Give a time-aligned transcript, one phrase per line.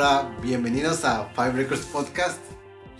[0.00, 2.38] Hola, bienvenidos a Five Records Podcast.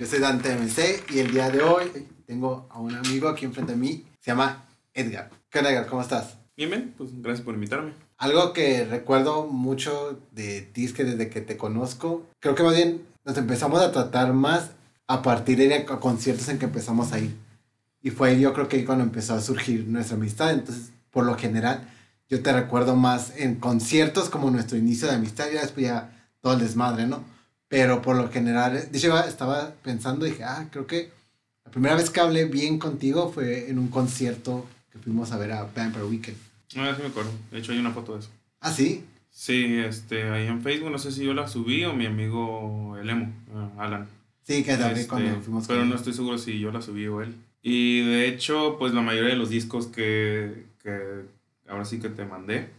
[0.00, 3.70] Yo soy Dante MC y el día de hoy tengo a un amigo aquí enfrente
[3.70, 5.30] de mí, se llama Edgar.
[5.48, 5.86] ¿Qué onda, Edgar?
[5.86, 6.38] ¿Cómo estás?
[6.56, 7.92] Bien, bien, pues gracias por invitarme.
[8.16, 12.74] Algo que recuerdo mucho de ti es que desde que te conozco, creo que más
[12.74, 14.72] bien nos empezamos a tratar más
[15.06, 17.32] a partir de conciertos en que empezamos a ir.
[18.02, 20.52] Y fue yo creo que ahí cuando empezó a surgir nuestra amistad.
[20.52, 21.88] Entonces, por lo general,
[22.28, 25.46] yo te recuerdo más en conciertos como nuestro inicio de amistad.
[25.52, 27.24] Ya después ya todo el desmadre, ¿no?
[27.68, 31.10] Pero por lo general, de hecho estaba pensando y dije, ah, creo que
[31.64, 35.52] la primera vez que hablé bien contigo fue en un concierto que fuimos a ver
[35.52, 36.36] a Vampire Weekend.
[36.76, 37.30] Ah, sí me acuerdo.
[37.50, 38.30] De hecho hay una foto de eso.
[38.60, 39.04] ¿Ah, sí?
[39.30, 43.10] Sí, este, ahí en Facebook, no sé si yo la subí o mi amigo el
[43.10, 44.08] Emo, ah, Alan.
[44.42, 45.66] Sí, que también cuando este, fuimos.
[45.66, 47.34] Pero no estoy seguro si yo la subí o él.
[47.62, 51.26] Y de hecho, pues la mayoría de los discos que, que
[51.68, 52.70] ahora sí que te mandé,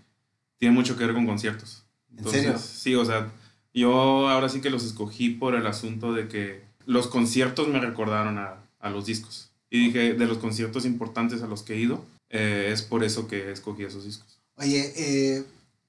[0.58, 1.84] tienen mucho que ver con conciertos.
[2.18, 2.58] ¿En serio?
[2.58, 3.32] Sí, o sea,
[3.74, 8.38] yo ahora sí que los escogí por el asunto de que los conciertos me recordaron
[8.38, 9.52] a, a los discos.
[9.70, 13.28] Y dije, de los conciertos importantes a los que he ido, eh, es por eso
[13.28, 14.40] que escogí esos discos.
[14.56, 15.46] Oye, eh,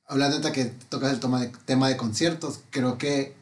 [0.07, 3.35] hablando de que tocas el tema de, tema de conciertos, creo que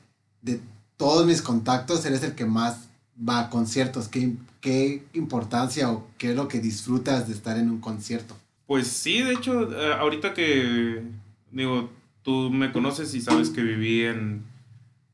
[0.42, 0.61] de
[0.97, 2.89] todos mis contactos eres el que más
[3.28, 4.09] va a conciertos.
[4.09, 8.36] ¿Qué, qué importancia o qué es lo que disfrutas de estar en un concierto?
[8.66, 11.03] Pues sí, de hecho, eh, ahorita que,
[11.50, 11.91] digo,
[12.29, 14.45] tú me conoces y sabes que viví en,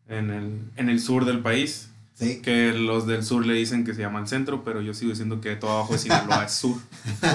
[0.09, 1.91] en, el, en el sur del país.
[2.12, 2.41] Sí.
[2.43, 5.41] Que los del sur le dicen que se llama el centro, pero yo sigo diciendo
[5.41, 6.77] que todo abajo de Sinaloa es sur.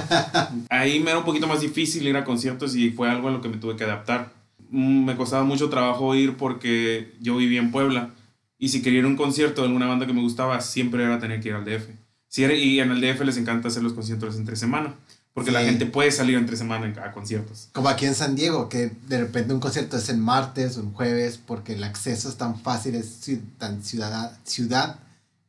[0.69, 3.40] Ahí me era un poquito más difícil ir a conciertos y fue algo a lo
[3.40, 4.34] que me tuve que adaptar.
[4.69, 8.09] Mm, me costaba mucho trabajo ir porque yo vivía en Puebla
[8.57, 11.19] y si quería ir a un concierto de alguna banda que me gustaba, siempre era
[11.19, 11.88] tener que ir al DF.
[12.28, 14.96] Si y en el DF les encanta hacer los conciertos entre semana.
[15.39, 17.69] Porque la gente puede salir entre semana a conciertos.
[17.72, 20.91] Como aquí en San Diego, que de repente un concierto es en martes o en
[20.91, 23.22] jueves, porque el acceso es tan fácil, es
[23.57, 24.99] tan ciudad, ciudad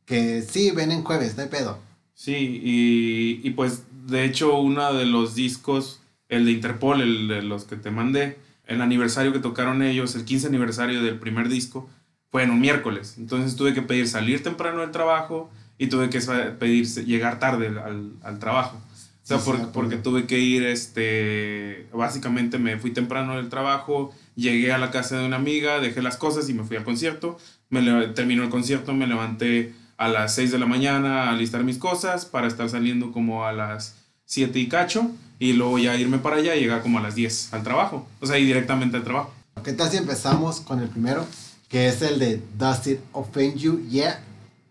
[0.05, 1.77] que sí, ven en jueves, no hay pedo.
[2.13, 5.99] Sí, y, y pues de hecho uno de los discos,
[6.29, 10.23] el de Interpol, el de los que te mandé, el aniversario que tocaron ellos, el
[10.23, 11.89] 15 aniversario del primer disco,
[12.29, 13.15] fue en un miércoles.
[13.17, 16.21] Entonces tuve que pedir salir temprano del trabajo y tuve que
[16.59, 18.79] pedir llegar tarde al, al trabajo.
[19.23, 19.37] O sea,
[19.71, 25.19] porque tuve que ir, este, básicamente me fui temprano del trabajo, llegué a la casa
[25.19, 27.37] de una amiga, dejé las cosas y me fui al concierto.
[27.69, 31.77] Me terminó el concierto, me levanté a las 6 de la mañana a listar mis
[31.77, 33.95] cosas para estar saliendo como a las
[34.25, 37.53] 7 y cacho y luego ya irme para allá y llegar como a las 10
[37.53, 39.33] al trabajo, o sea, y directamente al trabajo.
[39.63, 41.25] ¿Qué tal si empezamos con el primero?
[41.69, 43.79] Que es el de Does It Offend You?
[43.89, 44.23] Yeah.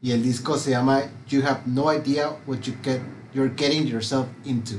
[0.03, 3.01] Y el disco se llama You Have No Idea What You Get
[3.35, 4.77] You're Getting Yourself Into.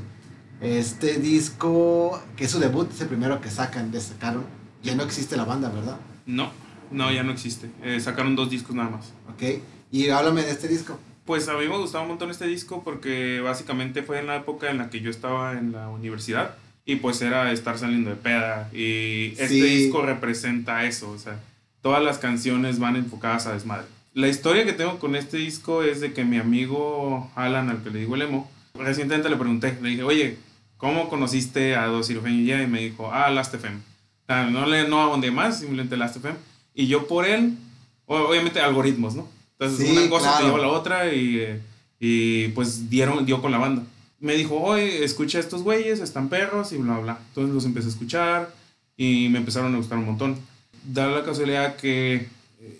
[0.59, 4.45] Este disco, que es su debut, es el primero que sacan, de sacaron.
[4.83, 5.97] Ya no existe la banda, ¿verdad?
[6.25, 6.51] No,
[6.91, 7.69] no, ya no existe.
[7.83, 9.13] Eh, sacaron dos discos nada más.
[9.33, 10.99] Ok, y háblame de este disco.
[11.25, 14.69] Pues a mí me gustaba un montón este disco porque básicamente fue en la época
[14.69, 18.69] en la que yo estaba en la universidad y pues era estar saliendo de peda
[18.73, 21.39] y este disco representa eso, o sea,
[21.81, 23.85] todas las canciones van enfocadas a desmadre.
[24.13, 27.91] La historia que tengo con este disco es de que mi amigo Alan, al que
[27.91, 30.37] le digo el emo, recientemente le pregunté, le dije, oye,
[30.77, 32.61] ¿cómo conociste a Dos ya?
[32.61, 33.77] Y me dijo, ah, Last.fm.
[33.77, 36.37] O sea, no le no abondé más, simplemente Last.fm.
[36.73, 37.57] Y yo por él,
[38.05, 39.29] obviamente algoritmos, ¿no?
[39.57, 41.61] Entonces una cosa te lleva a la otra y,
[41.99, 43.83] y pues dieron, dio con la banda.
[44.19, 47.19] Me dijo, oye, escucha a estos güeyes, están perros y bla, bla.
[47.29, 48.53] Entonces los empecé a escuchar
[48.97, 50.37] y me empezaron a gustar un montón.
[50.83, 52.27] Da la casualidad que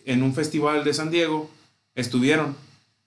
[0.06, 1.50] en un festival de San Diego
[1.96, 2.56] estuvieron.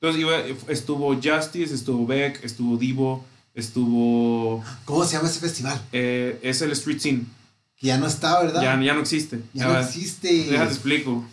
[0.01, 3.25] Entonces estuvo Justice, estuvo Beck, estuvo Divo,
[3.55, 4.63] estuvo...
[4.85, 5.81] ¿Cómo se llama ese festival?
[5.93, 7.23] Eh, es el Street Scene.
[7.77, 8.63] Que ya no está, ¿verdad?
[8.63, 9.41] Ya, ya no existe.
[9.53, 10.29] Ya, no existe.
[10.29, 11.25] Déjate explico.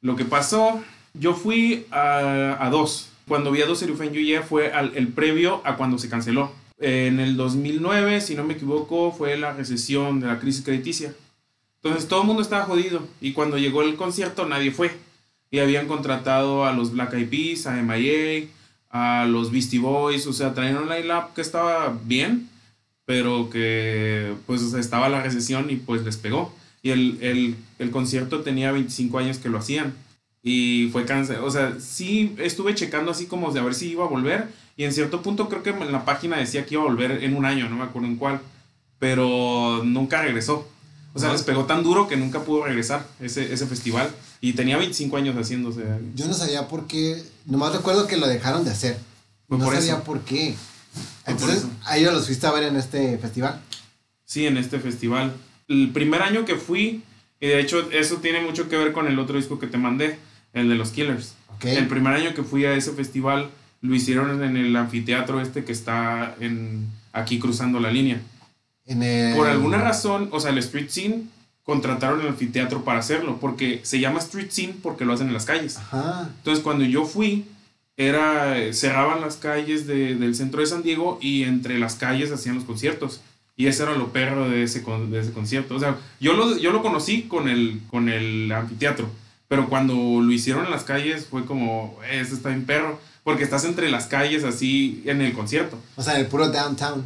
[0.00, 0.82] Lo que pasó,
[1.14, 3.10] yo fui a, a dos.
[3.28, 6.52] Cuando vi a dos Serufen ya fue el previo a cuando se canceló.
[6.78, 11.14] En el 2009, si no me equivoco, fue la recesión de la crisis crediticia.
[11.86, 14.90] Entonces todo el mundo estaba jodido y cuando llegó el concierto nadie fue.
[15.52, 18.48] Y habían contratado a los Black Eyed Peas, a MIA,
[18.90, 22.48] a los Beastie Boys, o sea, trajeron un line-up que estaba bien,
[23.04, 26.52] pero que pues estaba la recesión y pues les pegó.
[26.82, 29.94] Y el, el concierto tenía 25 años que lo hacían.
[30.42, 31.38] Y fue cáncer.
[31.38, 34.48] O sea, sí estuve checando así como de a ver si iba a volver.
[34.76, 37.36] Y en cierto punto creo que en la página decía que iba a volver en
[37.36, 38.40] un año, no me acuerdo en cuál.
[38.98, 40.68] Pero nunca regresó.
[41.16, 44.10] O sea, les pegó tan duro que nunca pudo regresar ese, ese festival.
[44.42, 45.82] Y tenía 25 años haciéndose.
[46.14, 47.24] Yo no sabía por qué.
[47.46, 48.98] Nomás recuerdo que lo dejaron de hacer.
[49.48, 50.54] no sabía por qué.
[51.24, 53.62] Entonces, ¿a ellos los fuiste a ver en este festival?
[54.26, 55.32] Sí, en este festival.
[55.68, 57.02] El primer año que fui,
[57.40, 60.18] Y de hecho, eso tiene mucho que ver con el otro disco que te mandé,
[60.52, 61.32] el de los Killers.
[61.62, 65.72] El primer año que fui a ese festival lo hicieron en el anfiteatro este que
[65.72, 68.20] está en, aquí cruzando la línea.
[69.36, 71.24] Por alguna razón, o sea, el Street Scene
[71.64, 75.44] contrataron el anfiteatro para hacerlo, porque se llama Street Scene porque lo hacen en las
[75.44, 75.78] calles.
[76.38, 77.46] Entonces, cuando yo fui,
[77.96, 82.64] era cerraban las calles del centro de San Diego y entre las calles hacían los
[82.64, 83.20] conciertos.
[83.56, 85.74] Y ese era lo perro de ese, de ese concierto.
[85.74, 89.08] O sea, yo lo, yo lo conocí con el, con el anfiteatro.
[89.48, 93.00] Pero cuando lo hicieron en las calles fue como, este está bien perro.
[93.24, 95.78] Porque estás entre las calles así en el concierto.
[95.96, 97.04] O sea, en el puro downtown.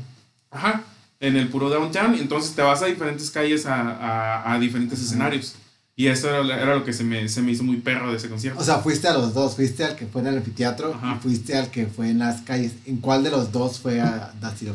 [0.51, 0.83] Ajá,
[1.21, 2.15] en el puro downtown.
[2.15, 5.55] Entonces te vas a diferentes calles, a, a, diferentes escenarios.
[5.97, 8.59] Y eso era, lo que se me, se me, hizo muy perro de ese concierto.
[8.59, 9.55] O sea, fuiste a los dos.
[9.55, 12.73] Fuiste al que fue en el anfiteatro y fuiste al que fue en las calles.
[12.87, 14.67] ¿En cuál de los dos fue a Dusty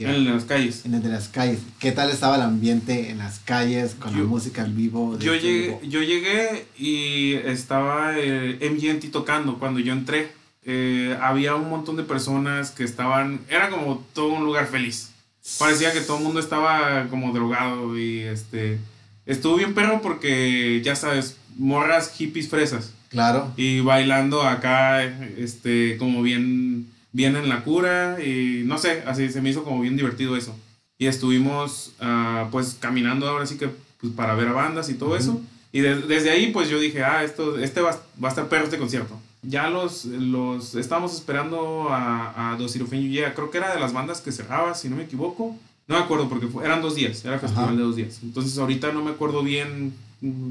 [0.00, 0.84] En el de las calles.
[0.84, 1.60] En el de las calles.
[1.78, 5.16] ¿Qué tal estaba el ambiente en las calles con la música en vivo?
[5.20, 10.32] yo, este llegué, yo llegué y estaba eh, MGMT tocando cuando yo entré.
[10.64, 13.42] Eh, había un montón de personas que estaban...
[13.48, 15.13] Era como todo un lugar feliz.
[15.58, 18.78] Parecía que todo el mundo estaba como drogado y este
[19.26, 22.92] Estuvo bien perro porque, ya sabes, morras hippies fresas.
[23.08, 23.52] Claro.
[23.56, 28.18] Y bailando acá, este, como bien, bien en la cura.
[28.22, 30.54] Y no sé, así se me hizo como bien divertido eso.
[30.98, 33.70] Y estuvimos, uh, pues, caminando ahora sí que,
[34.00, 35.40] pues, para ver a bandas y todo eso.
[35.72, 38.78] Y desde ahí, pues, yo dije, ah, esto, este va, va, a estar perro este
[38.78, 39.18] concierto.
[39.46, 44.20] Ya los, los, estábamos esperando a, a Dos ya Creo que era de las bandas
[44.20, 45.56] que cerraba, si no me equivoco.
[45.86, 48.20] No me acuerdo porque eran dos días, era festival de dos días.
[48.22, 49.92] Entonces ahorita no me acuerdo bien,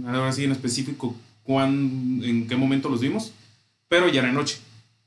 [0.05, 3.31] ahora sí en específico, cuán, en qué momento los vimos,
[3.87, 4.59] pero ya era noche.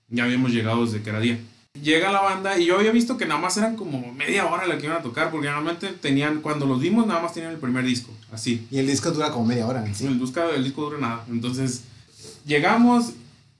[0.08, 1.38] Ya habíamos llegado desde que era día.
[1.80, 4.78] Llega la banda y yo había visto que nada más eran como media hora la
[4.78, 7.84] que iban a tocar, porque normalmente tenían, cuando los vimos, nada más tenían el primer
[7.84, 8.66] disco, así.
[8.70, 10.06] Y el disco dura como media hora, ¿sí?
[10.06, 11.24] El disco, el disco dura nada.
[11.28, 11.82] Entonces,
[12.46, 13.12] llegamos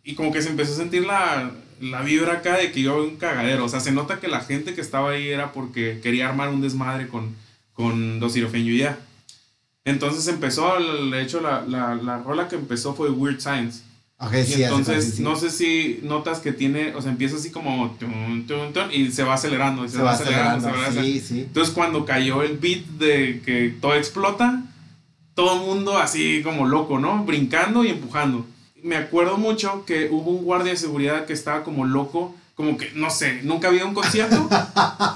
[0.07, 1.51] y como que se empezó a sentir la,
[1.81, 3.65] la vibra acá de que yo un cagadero.
[3.65, 6.61] O sea, se nota que la gente que estaba ahí era porque quería armar un
[6.61, 7.35] desmadre con,
[7.73, 9.01] con Irofeño y ya.
[9.85, 10.75] Entonces empezó,
[11.11, 13.83] de hecho, la, la, la rola que empezó fue Weird Science.
[14.19, 17.95] Okay, y entonces, no sé si notas que tiene, o sea, empieza así como
[18.91, 20.71] y se va acelerando, y se, va, acelerando,
[21.03, 21.41] Sí, sí.
[21.41, 24.63] Entonces, cuando cayó el beat de que todo explota,
[25.35, 27.25] todo el mundo así como loco, ¿no?
[27.25, 28.47] Brincando y empujando
[28.87, 32.93] me acuerdo mucho que hubo un guardia de seguridad que estaba como loco, como que,
[32.95, 34.49] no sé, nunca había un concierto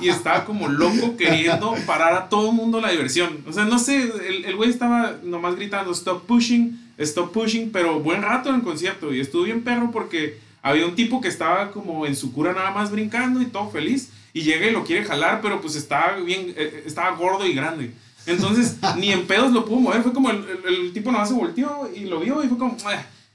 [0.00, 3.44] y estaba como loco queriendo parar a todo el mundo la diversión.
[3.48, 8.00] O sea, no sé, el, el güey estaba nomás gritando, stop pushing, stop pushing, pero
[8.00, 11.70] buen rato en el concierto y estuvo bien perro porque había un tipo que estaba
[11.70, 15.06] como en su cura nada más brincando y todo feliz y llega y lo quiere
[15.06, 17.92] jalar, pero pues estaba bien, eh, eh, estaba gordo y grande.
[18.26, 20.02] Entonces, ni en pedos lo pudo mover.
[20.02, 22.76] Fue como el, el, tipo nada se volteó y lo vio y fue como,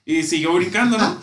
[0.05, 1.17] y siguió brincando, ¿no?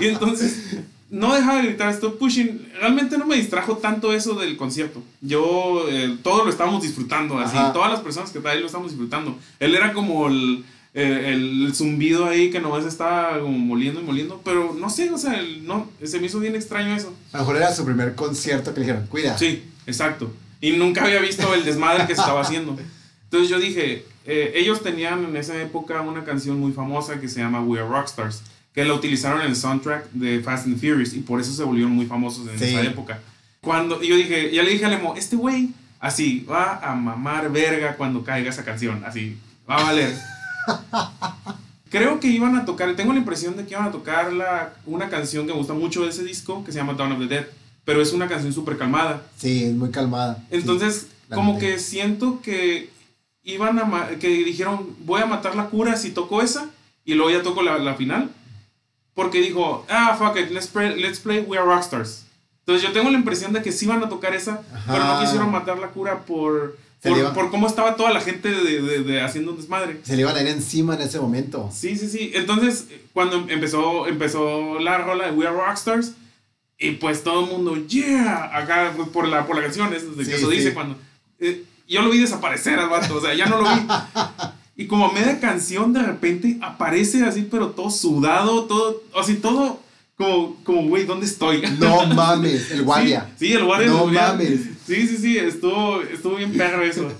[0.00, 0.76] y entonces
[1.10, 2.68] no dejaba de gritar stop pushing.
[2.78, 5.02] Realmente no me distrajo tanto eso del concierto.
[5.20, 7.56] Yo, eh, todo lo estábamos disfrutando, así.
[7.72, 9.36] Todas las personas que estaban ahí lo estábamos disfrutando.
[9.58, 14.40] Él era como el, eh, el, zumbido ahí que nomás estaba como moliendo y moliendo.
[14.44, 17.12] Pero no sé, o sea, no, se me hizo bien extraño eso.
[17.32, 19.36] A lo mejor era su primer concierto que le dijeron, cuida.
[19.36, 20.32] Sí, exacto.
[20.60, 22.76] Y nunca había visto el desmadre que se estaba haciendo.
[23.24, 27.40] Entonces yo dije, eh, ellos tenían en esa época una canción muy famosa que se
[27.40, 31.18] llama We Are Rockstars, que la utilizaron en el soundtrack de Fast and Furious y
[31.18, 33.18] por eso se volvieron muy famosos en esa época.
[33.60, 37.96] Cuando yo dije, ya le dije a Lemo, este güey, así, va a mamar verga
[37.96, 39.36] cuando caiga esa canción, así,
[39.68, 40.16] va a valer.
[41.90, 45.08] Creo que iban a tocar, tengo la impresión de que iban a tocar la, una
[45.08, 47.46] canción que me gusta mucho de ese disco, que se llama Dawn of the Dead,
[47.84, 49.22] pero es una canción súper calmada.
[49.36, 50.40] Sí, es muy calmada.
[50.52, 52.90] Entonces, como que siento que
[53.42, 56.70] iban a que dijeron, voy a matar la cura si toco esa,
[57.04, 58.30] y luego ya toco la, la final.
[59.14, 62.26] Porque dijo, ah, fuck it, let's play, let's play We Are Rockstars.
[62.60, 65.50] Entonces yo tengo la impresión de que sí iban a tocar esa, pero no quisieron
[65.50, 69.56] matar la cura por, por, por, cómo estaba toda la gente de, de, haciendo un
[69.56, 69.98] desmadre.
[70.04, 71.68] Se le iban a ir encima en ese momento.
[71.72, 72.30] Sí, sí, sí.
[72.34, 76.12] Entonces, cuando empezó, empezó la rola de We Are Rockstars,
[76.78, 80.34] y pues todo el mundo, yeah, acá pues, por la, por la canción, es que
[80.34, 80.96] eso dice cuando...
[81.38, 83.86] Eh, yo lo vi desaparecer al vato, o sea, ya no lo vi.
[84.76, 89.80] Y como a media canción de repente aparece así, pero todo sudado, todo, así todo
[90.16, 91.62] como, como, güey, ¿dónde estoy?
[91.78, 93.30] No mames, el guardia.
[93.38, 93.88] Sí, el guardia.
[93.88, 94.60] No mames.
[94.86, 97.10] Sí, sí, sí, estuvo, estuvo bien perro eso.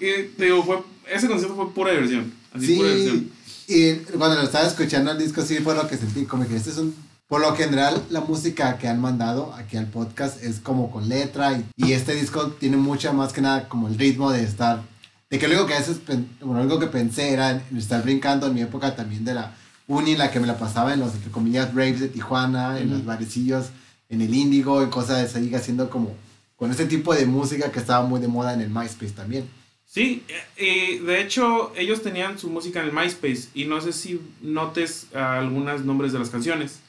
[0.00, 0.78] Y te digo, fue,
[1.10, 2.32] ese concierto fue pura diversión.
[2.52, 3.30] Así, sí, pura diversión.
[3.68, 6.70] Y cuando lo estaba escuchando el disco, sí fue lo que sentí, como que este
[6.70, 6.94] es un
[7.32, 11.58] por lo general, la música que han mandado aquí al podcast es como con letra
[11.78, 14.82] y, este disco tiene mucha más que nada como el ritmo de estar
[15.30, 16.26] De que lo único que, haces, bueno,
[16.58, 20.12] lo único que pensé era en estar brincando en mi época también de la uni,
[20.12, 23.02] en la que me la pasaba en los, entre comillas, raves de Tijuana, en los
[23.06, 23.68] barecillos,
[24.10, 26.14] en el Índigo y cosas de esa, haciendo como
[26.56, 29.48] con ese tipo de música que estaba muy de moda en el MySpace también.
[29.86, 30.22] Sí,
[30.58, 35.06] y de hecho ellos tenían su música en el MySpace y no sé si notes
[35.14, 36.80] algunos nombres de las canciones.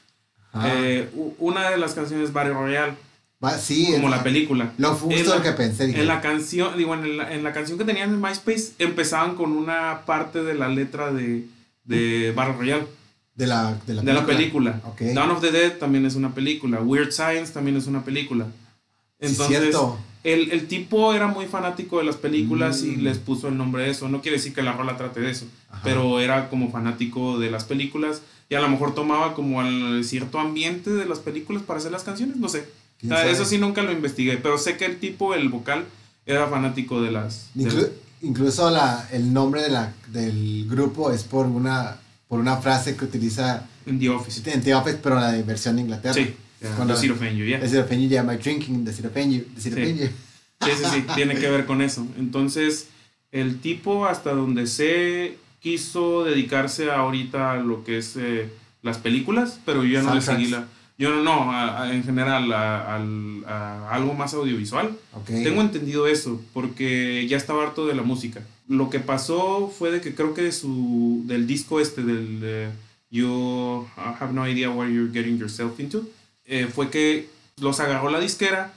[0.64, 2.96] Eh, una de las canciones es Barrio Royal.
[3.60, 4.74] sí, como la, película.
[4.78, 5.86] Lo justo lo que pensé.
[5.86, 9.52] En la canción, digo, en la, en la, canción que tenían en MySpace empezaban con
[9.52, 11.46] una parte de la letra de,
[11.84, 12.88] de Barrio Royal.
[13.36, 14.80] De la, de la película.
[15.00, 16.82] Dawn of the Dead también es una película.
[16.82, 18.46] Weird Science también es una película.
[19.20, 19.76] Entonces,
[20.24, 23.02] el, el, tipo era muy fanático de las películas y mm.
[23.02, 24.08] les puso el nombre de eso.
[24.08, 25.48] No quiere decir que la rola trate de eso,
[25.84, 30.40] pero era como fanático de las películas y a lo mejor tomaba como el cierto
[30.40, 32.66] ambiente de las películas para hacer las canciones, no sé.
[33.02, 35.86] eso sí nunca lo investigué, pero sé que el tipo, el vocal,
[36.26, 37.50] era fanático de las...
[38.22, 43.06] Incluso la, el nombre de la, del grupo es por una, por una frase que
[43.06, 43.68] utiliza...
[43.86, 44.50] En The Office.
[44.50, 46.14] En The Office, pero la de versión de Inglaterra.
[46.14, 46.34] Sí.
[46.78, 47.60] Cuando the yeah.
[47.60, 50.76] The yeah, my drinking, the Sirofenyu, the Sí.
[50.78, 52.08] sí, sí, tiene que ver con eso.
[52.18, 52.88] Entonces,
[53.34, 58.50] el tipo, hasta donde sé, quiso dedicarse ahorita a lo que es eh,
[58.82, 60.68] las películas, pero yo ya no le seguí la...
[60.96, 64.96] Yo no, no, en general, a, algo más audiovisual.
[65.26, 68.46] Tengo entendido eso, porque ya estaba harto de la música.
[68.68, 72.72] Lo que pasó fue de que creo que de su, del disco este, del
[73.10, 76.08] You Have No Idea What You're Getting Yourself Into,
[76.46, 77.28] eh, fue que
[77.60, 78.74] los agarró la disquera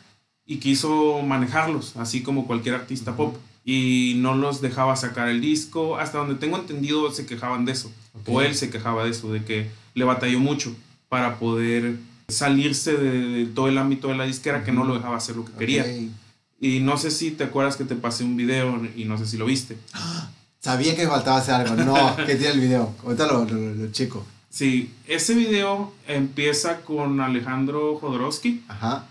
[0.47, 3.37] y quiso manejarlos, así como cualquier artista pop.
[3.67, 5.99] Y no los dejaba sacar el disco.
[5.99, 7.93] Hasta donde tengo entendido, se quejaban de eso.
[8.27, 10.75] O él se quejaba de eso, de que le batalló mucho
[11.09, 11.97] para poder
[12.29, 15.53] salirse de, todo el ámbito de la disquera que no lo dejaba hacer lo que
[15.53, 15.85] quería.
[16.61, 19.37] Y no sé si te acuerdas que te pasé un video y no sé si
[19.37, 19.77] lo viste.
[20.61, 21.77] Sabía que faltaba hacer algo.
[21.85, 22.95] No, que tiene el video.
[23.05, 24.25] Ahorita lo, lo, lo checo.
[24.49, 28.65] Sí, ese video empieza con Alejandro Jodorowsky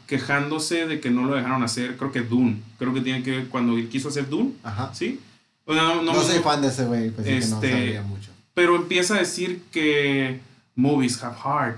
[0.08, 2.62] quejándose de que no lo dejaron hacer, creo que Dune.
[2.80, 4.54] Creo que tiene que ver cuando él quiso hacer Dune.
[4.64, 4.92] Ajá.
[4.94, 5.20] ¿Sí?
[5.68, 8.32] no, soy fan de ese güey, pues que no este, sabía mucho.
[8.54, 10.40] Pero empieza a decir que
[10.76, 11.78] movies have heart,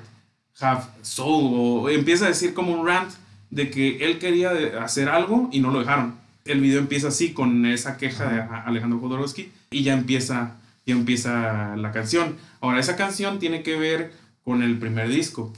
[0.59, 1.53] have soul,
[1.85, 3.11] o empieza a decir como un rant
[3.49, 4.51] de que él quería
[4.83, 6.15] hacer algo y no lo dejaron.
[6.45, 10.55] El video empieza así, con esa queja de Alejandro Jodorowsky, y ya empieza
[10.87, 12.37] y empieza la canción.
[12.61, 14.13] Ahora, esa canción tiene que ver
[14.43, 15.53] con el primer disco.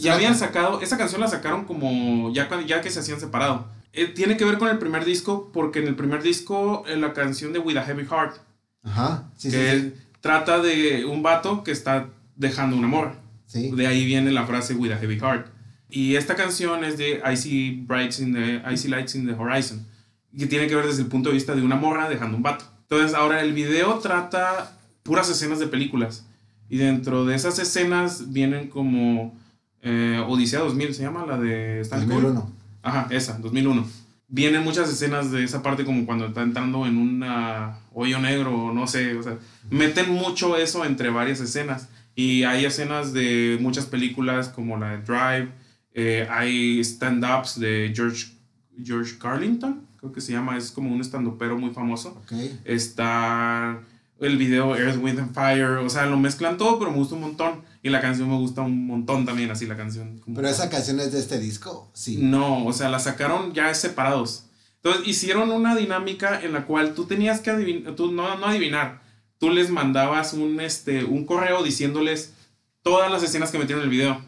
[0.00, 3.66] ya habían sacado, esa canción la sacaron como ya, ya que se hacían separado.
[3.94, 7.14] Eh, tiene que ver con el primer disco porque en el primer disco eh, la
[7.14, 8.36] canción de With a Heavy Heart.
[8.82, 13.12] Ajá, sí, que trata de un vato que está dejando un amor.
[13.46, 13.70] Sí.
[13.70, 15.46] De ahí viene la frase With a Heavy Heart.
[15.88, 19.32] Y esta canción es de I See, Brights in the, I See Lights in the
[19.32, 19.86] Horizon.
[20.38, 22.66] Que tiene que ver desde el punto de vista de una morra dejando un vato.
[22.90, 26.26] Entonces, ahora el video trata puras escenas de películas.
[26.70, 29.36] Y dentro de esas escenas vienen como
[29.82, 32.52] eh, Odisea 2000, se llama la de Stanley 2001.
[32.82, 33.86] Ajá, esa, 2001.
[34.28, 37.24] Vienen muchas escenas de esa parte como cuando está entrando en un
[37.94, 39.38] hoyo negro, no sé, o sea,
[39.70, 41.88] meten mucho eso entre varias escenas.
[42.14, 45.48] Y hay escenas de muchas películas como la de Drive,
[45.94, 48.26] eh, hay stand-ups de George,
[48.82, 52.20] George Carlington, creo que se llama, es como un estandopero muy famoso.
[52.64, 53.80] Está
[54.20, 57.22] el video Earth, Wind and Fire, o sea, lo mezclan todo, pero me gusta un
[57.22, 57.62] montón.
[57.82, 60.20] Y la canción me gusta un montón también, así la canción.
[60.34, 61.90] ¿Pero esa canción es de este disco?
[61.94, 62.18] Sí.
[62.20, 64.46] No, o sea, la sacaron ya separados.
[64.76, 69.02] Entonces hicieron una dinámica en la cual tú tenías que adivinar, tú no, no adivinar,
[69.38, 72.34] tú les mandabas un, este, un correo diciéndoles
[72.82, 74.22] todas las escenas que metieron en el video.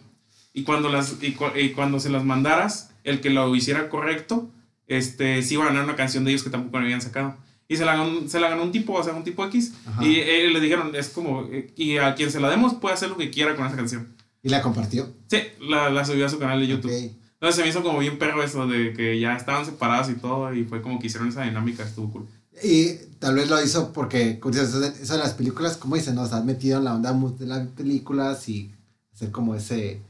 [0.52, 4.50] Y cuando, las, y, y cuando se las mandaras, el que lo hiciera correcto,
[4.90, 7.36] este, sí iba a ganar una canción de ellos que tampoco habían sacado.
[7.68, 9.74] Y se la, ganó, se la ganó un tipo, o sea, un tipo X.
[10.00, 13.08] Y eh, le dijeron, es como, eh, y a quien se la demos puede hacer
[13.08, 14.08] lo que quiera con esa canción.
[14.42, 15.08] ¿Y la compartió?
[15.28, 16.90] Sí, la, la subió a su canal de YouTube.
[16.90, 20.52] Entonces se me hizo como bien perro eso de que ya estaban separados y todo,
[20.52, 22.26] y fue como que hicieron esa dinámica, estuvo cool.
[22.62, 26.78] Y tal vez lo hizo porque, eso de las películas, como dicen, nos han metido
[26.78, 28.74] en la onda de las películas y
[29.14, 30.02] hacer como ese...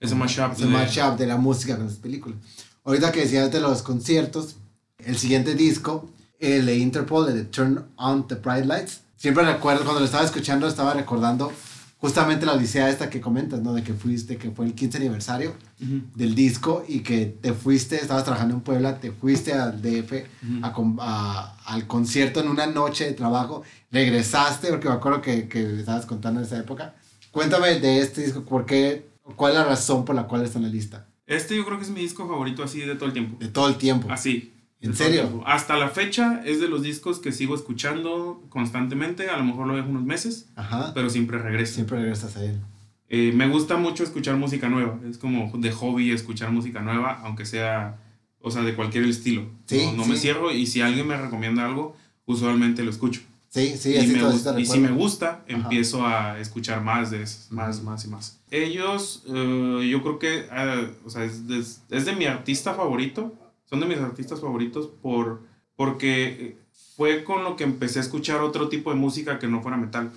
[0.00, 0.52] Ese mashup.
[0.52, 2.38] Ese mashup de la música con las películas.
[2.86, 4.54] Ahorita que decías de los conciertos,
[4.98, 9.82] el siguiente disco, el de Interpol, el de Turn On the Bright Lights, siempre recuerdo,
[9.82, 11.52] cuando lo estaba escuchando, estaba recordando
[11.98, 13.72] justamente la odisea esta que comentas, ¿no?
[13.72, 18.22] De que fuiste, que fue el 15 aniversario del disco y que te fuiste, estabas
[18.22, 20.24] trabajando en Puebla, te fuiste al DF
[20.62, 26.06] a, al concierto en una noche de trabajo, regresaste, porque me acuerdo que, que estabas
[26.06, 26.94] contando en esa época.
[27.32, 30.66] Cuéntame de este disco, ¿por qué, cuál es la razón por la cual está en
[30.66, 31.08] la lista?
[31.26, 33.36] Este yo creo que es mi disco favorito así de todo el tiempo.
[33.38, 34.08] De todo el tiempo.
[34.10, 34.52] Así.
[34.80, 35.42] ¿En serio?
[35.46, 39.28] Hasta la fecha es de los discos que sigo escuchando constantemente.
[39.30, 40.92] A lo mejor lo dejo unos meses, Ajá.
[40.94, 41.74] pero siempre regreso.
[41.74, 42.60] Siempre regresas a él.
[43.08, 45.00] Eh, me gusta mucho escuchar música nueva.
[45.08, 47.98] Es como de hobby escuchar música nueva, aunque sea,
[48.40, 49.46] o sea, de cualquier estilo.
[49.66, 50.22] Sí, no no me sí.
[50.22, 53.22] cierro y si alguien me recomienda algo, usualmente lo escucho.
[53.56, 57.10] Sí, sí, y, así me todo, así y si me gusta, empiezo a escuchar más
[57.10, 58.38] de eso, más, más y más.
[58.50, 63.32] Ellos, eh, yo creo que, eh, o sea, es de, es de mi artista favorito,
[63.64, 65.40] son de mis artistas favoritos por,
[65.74, 66.58] porque eh,
[66.96, 70.12] fue con lo que empecé a escuchar otro tipo de música que no fuera metal.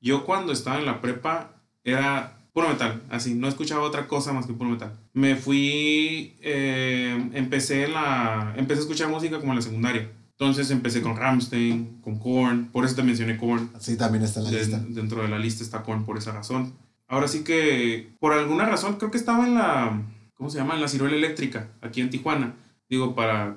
[0.00, 4.46] Yo cuando estaba en la prepa era puro metal, así, no escuchaba otra cosa más
[4.46, 4.96] que puro metal.
[5.12, 10.08] Me fui, eh, empecé, en la, empecé a escuchar música como en la secundaria.
[10.38, 13.70] Entonces empecé con Rammstein, con Korn, por eso te mencioné Korn.
[13.80, 14.84] Sí, también está en la De- lista.
[14.88, 16.74] Dentro de la lista está Korn por esa razón.
[17.08, 20.02] Ahora sí que, por alguna razón, creo que estaba en la,
[20.34, 20.74] ¿cómo se llama?
[20.74, 22.54] En la ciruela eléctrica, aquí en Tijuana.
[22.90, 23.56] Digo, para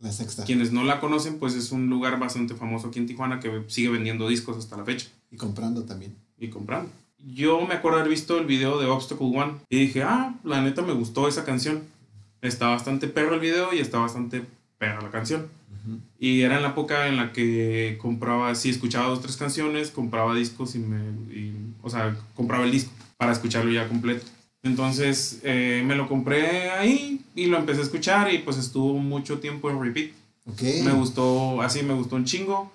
[0.00, 0.44] La sexta.
[0.44, 3.90] quienes no la conocen, pues es un lugar bastante famoso aquí en Tijuana que sigue
[3.90, 6.16] vendiendo discos hasta la fecha Y comprando también.
[6.38, 6.90] y comprando.
[7.18, 10.82] Yo me acuerdo haber visto el video de Obstacle One y dije, ah, la neta
[10.82, 11.82] me gustó esa canción.
[12.42, 14.44] Está bastante perro el video y está bastante
[14.78, 15.46] perra la canción.
[15.86, 16.00] Ujú.
[16.18, 20.34] Y era en la época en la que compraba, si escuchaba dos tres canciones, compraba
[20.34, 20.98] discos y me.
[21.34, 21.52] y-
[21.82, 24.26] o sea, compraba el disco para escucharlo ya completo.
[24.62, 29.38] Entonces eh, me lo compré ahí y lo empecé a escuchar y pues estuvo mucho
[29.38, 30.10] tiempo en repeat.
[30.46, 30.62] Ok.
[30.84, 32.72] Me gustó, así me gustó un chingo.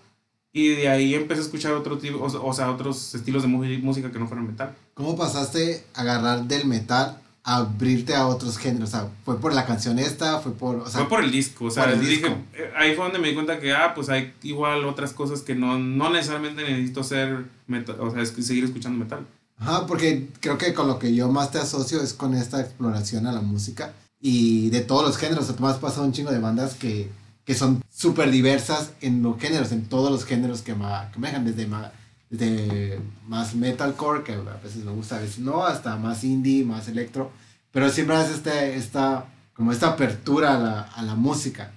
[0.53, 4.19] Y de ahí empecé a escuchar otro tipo, o, sea, otros estilos de música que
[4.19, 4.75] no fueran metal.
[4.93, 8.89] ¿Cómo pasaste a agarrar del metal abrirte a otros géneros?
[8.89, 10.39] O sea, ¿fue por la canción esta?
[10.39, 10.75] ¿Fue por...?
[10.77, 12.27] O sea, fue por el disco, o sea, el disco.
[12.53, 15.55] eh, ahí fue donde me di cuenta que, ah, pues hay igual otras cosas que
[15.55, 19.25] no, no necesariamente necesito ser metal, o sea, es seguir escuchando metal.
[19.59, 23.27] Ajá, porque creo que con lo que yo más te asocio es con esta exploración
[23.27, 25.43] a la música y de todos los géneros.
[25.43, 27.09] O sea, tú me has pasado un chingo de bandas que,
[27.45, 31.27] que son súper diversas en los géneros, en todos los géneros que, ma- que me
[31.27, 31.91] dejan, desde, ma-
[32.31, 36.87] desde más metalcore, que a veces me gusta, a veces no, hasta más indie, más
[36.87, 37.31] electro.
[37.71, 41.71] Pero siempre haces este, esta, como esta apertura a la, a la música.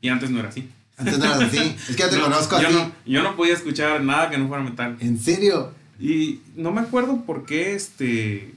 [0.00, 0.68] Y antes no era así.
[0.96, 1.58] Antes no eras así.
[1.88, 2.76] Es que yo te No, conozco yo así.
[2.76, 4.96] No, yo no podía escuchar nada que no fuera metal.
[5.00, 5.72] ¿En serio?
[5.98, 8.54] Y no me acuerdo por qué, este,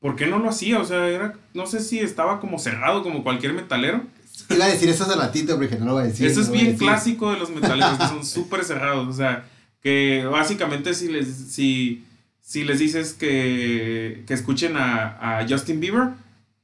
[0.00, 3.24] por qué no lo hacía, o sea, era, no sé si estaba como cerrado como
[3.24, 4.02] cualquier metalero.
[4.48, 6.26] Iba a decir eso de ratito, porque no lo voy a decir.
[6.26, 9.08] Eso no es bien clásico de los metaleros, que son súper cerrados.
[9.08, 9.44] O sea,
[9.82, 12.04] que básicamente si les, si,
[12.40, 16.08] si les dices que, que escuchen a, a Justin Bieber,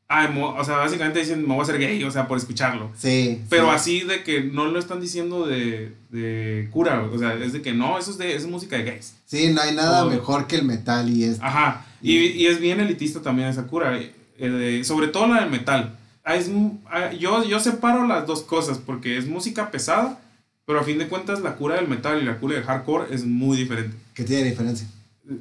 [0.09, 2.91] ah, mo- o sea, básicamente dicen, me voy a hacer gay, o sea, por escucharlo.
[2.97, 3.41] Sí.
[3.49, 3.71] Pero sí.
[3.75, 7.73] así de que no lo están diciendo de, de cura, o sea, es de que
[7.73, 9.15] no, eso es, de, es música de gays.
[9.27, 11.39] Sí, no hay nada O- mejor que el metal y es.
[11.41, 15.51] Ajá, y, y es bien elitista también esa cura, eh, de- sobre todo la del
[15.51, 15.97] metal.
[16.25, 16.51] Ah, es
[16.87, 20.21] ah, yo, yo separo las dos cosas porque es música pesada,
[20.67, 23.25] pero a fin de cuentas la cura del metal y la cura del hardcore es
[23.25, 23.97] muy diferente.
[24.15, 24.89] que tiene diferencia.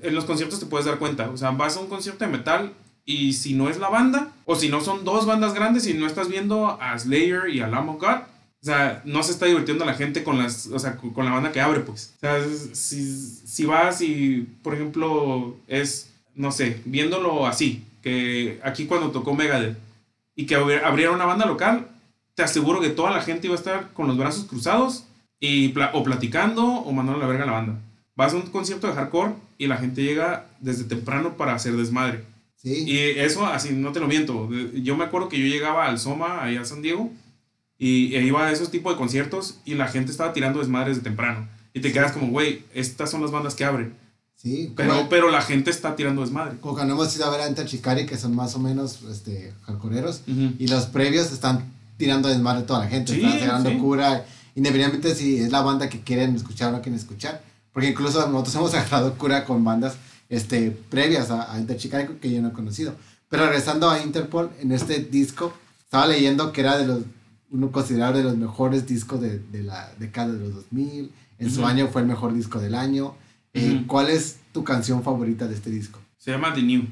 [0.02, 2.74] En los conciertos te puedes dar cuenta, o sea, vas a un concierto de metal
[3.06, 6.08] y si no es la banda, o si no son dos bandas grandes y no
[6.08, 8.20] estás viendo a Slayer y a Lamb of God,
[8.62, 11.52] o sea, no se está divirtiendo la gente con las, o sea, con la banda
[11.52, 12.14] que abre, pues.
[12.16, 12.38] O sea,
[12.72, 19.34] si, si vas y, por ejemplo, es, no sé, viéndolo así, que aquí cuando tocó
[19.34, 19.78] Megadeth
[20.36, 21.88] y que abri- abriera una banda local,
[22.36, 25.04] te aseguro que toda la gente iba a estar con los brazos cruzados
[25.46, 27.80] y pla- o platicando o mandando la verga a la banda.
[28.16, 32.24] Vas a un concierto de hardcore y la gente llega desde temprano para hacer desmadre.
[32.56, 32.84] Sí.
[32.88, 34.50] Y eso, así, no te lo miento.
[34.74, 37.12] Yo me acuerdo que yo llegaba al Soma, ahí a San Diego,
[37.78, 41.04] y e iba a esos tipos de conciertos y la gente estaba tirando desmadres de
[41.04, 41.48] temprano.
[41.74, 43.94] Y te quedas como, güey, estas son las bandas que abren.
[44.36, 44.72] sí.
[44.78, 46.58] Pero, Como, pero la gente está tirando desmadre.
[46.62, 49.54] como cuando hemos ido a ver a Enter Chicari, que son más o menos este,
[49.64, 50.54] hardcoreeros, Ujú.
[50.60, 51.66] y los previos están
[51.98, 53.14] tirando desmadre toda la gente.
[53.14, 53.78] Sí, están sacando sí.
[53.78, 54.26] cura,
[54.56, 57.44] independientemente si es la banda que quieren escuchar o no quieren escuchar.
[57.72, 59.96] Porque incluso nosotros hemos agarrado cura con bandas
[60.30, 62.96] este, previas a, a Enter Chicari que yo no he conocido.
[63.30, 67.00] Pero regresando a Interpol, en este disco, estaba leyendo que era de los,
[67.50, 71.12] uno considerado de los mejores discos de, de la década de los 2000.
[71.40, 71.68] En su Ujú.
[71.70, 73.16] año fue el mejor disco del año.
[73.54, 73.88] Eh, Ujú.
[73.88, 76.00] ¿Cuál es tu canción favorita de este disco?
[76.18, 76.84] Se llama The New.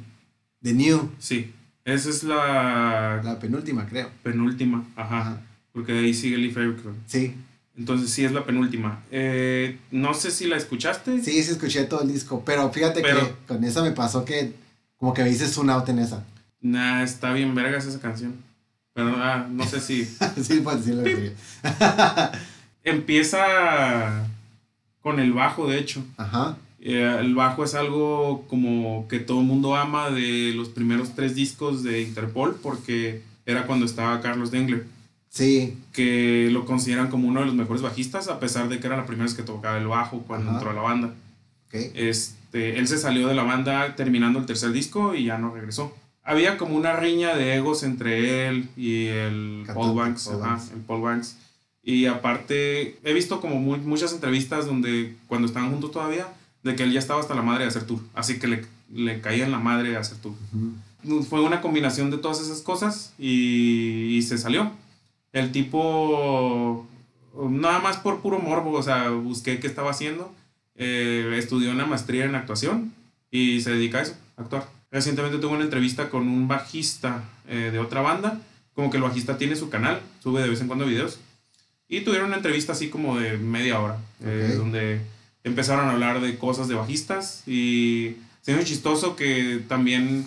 [0.63, 1.54] The New, Sí.
[1.86, 4.10] Esa es la, la penúltima, creo.
[4.24, 4.86] penúltima.
[4.95, 5.21] Ajá.
[5.21, 5.41] Ajá.
[5.71, 6.95] Porque de ahí sigue Leaf Everclear.
[7.08, 7.36] Sí,
[7.82, 9.02] Entonces sí es la penúltima.
[9.12, 11.22] Eh, no sé si la escuchaste.
[11.24, 14.54] sí, sí escuché todo el disco, pero fíjate Pero- que con esa me pasó que
[14.98, 16.24] como que me dices un out en esa.
[16.62, 18.36] Nah, está bien vergas esa canción.
[18.94, 20.06] Pero ah, no sé si...
[20.44, 21.04] sí, decirlo.
[21.06, 21.32] sí.
[22.84, 24.28] Empieza
[25.02, 26.04] con el bajo, de hecho.
[26.17, 31.13] Ajá, Eh, el bajo es algo como que todo el mundo ama de los primeros
[31.15, 34.86] tres discos de Interpol porque era cuando estaba Carlos Dengler.
[35.32, 35.78] Sí.
[35.94, 39.06] Que lo consideran como uno de los mejores bajistas, a pesar de que era la
[39.06, 41.13] primera vez que tocaba el bajo cuando entró a la banda.
[41.72, 45.96] Este, él se salió de la banda terminando el tercer disco y ya no regresó.
[46.24, 51.38] Había como una riña de egos entre él y el Paul Banks, el Paul Banks.
[51.82, 56.28] Y aparte, he visto como muchas entrevistas donde cuando estaban juntos todavía,
[56.62, 58.02] de que él ya estaba hasta la madre de hacer tour.
[58.13, 60.34] Así que le, le caía en la madre de hacer tour.
[61.28, 64.72] Fue una combinación de todas esas cosas y, y, se salió.
[65.34, 66.88] El tipo,
[67.50, 70.34] nada más por puro morbo, o sea, busqué qué estaba haciendo.
[70.76, 72.94] Eh, estudió una maestría en actuación
[73.30, 74.67] y se dedica a eso, a actuar.
[74.89, 78.41] Recientemente tuve una entrevista con un bajista eh, de otra banda.
[78.74, 81.20] Como que el bajista tiene su canal, sube de vez en cuando videos
[81.91, 85.02] y tuvieron una entrevista así como de media hora, eh, donde
[85.44, 90.26] empezaron a hablar de cosas de bajistas y se me chistoso que también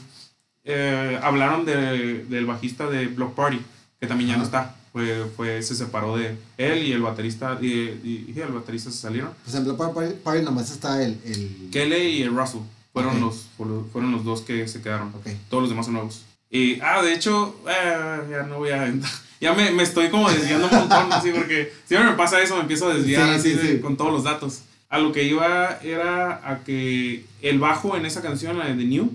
[0.64, 3.62] eh, hablaron de, del bajista de Block Party,
[3.98, 4.76] que también ya no está.
[4.94, 9.32] Fue, fue, se separó de él y el baterista y, y, el baterista se salieron.
[9.42, 11.68] Pues en Block Party, Party nomás está el, el...
[11.72, 12.60] Kelly y el Russell.
[12.92, 15.12] Fueron, los, fueron los dos que se quedaron.
[15.50, 16.22] Todos los demás son nuevos.
[16.48, 20.30] Y, ah, de hecho, eh, ya no voy a entrar ya me, me, estoy como
[20.30, 23.96] desviando un montón, así, porque siempre me pasa eso, me empiezo a desviar así con
[23.96, 24.62] todos los datos.
[24.88, 28.84] A lo que iba era a que el bajo en esa canción, la de The
[28.84, 29.12] New,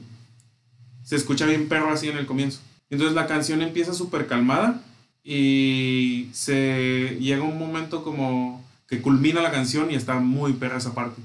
[1.06, 2.60] se escucha bien perro así en el comienzo.
[2.90, 4.82] Entonces la canción empieza súper calmada
[5.32, 10.96] y se llega un momento como que culmina la canción y está muy perra esa
[10.96, 11.22] parte.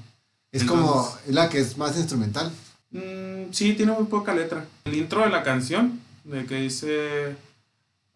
[0.51, 2.51] Es como la que es más instrumental.
[2.91, 4.67] Mm, sí, tiene muy poca letra.
[4.83, 7.35] El intro de la canción, de que dice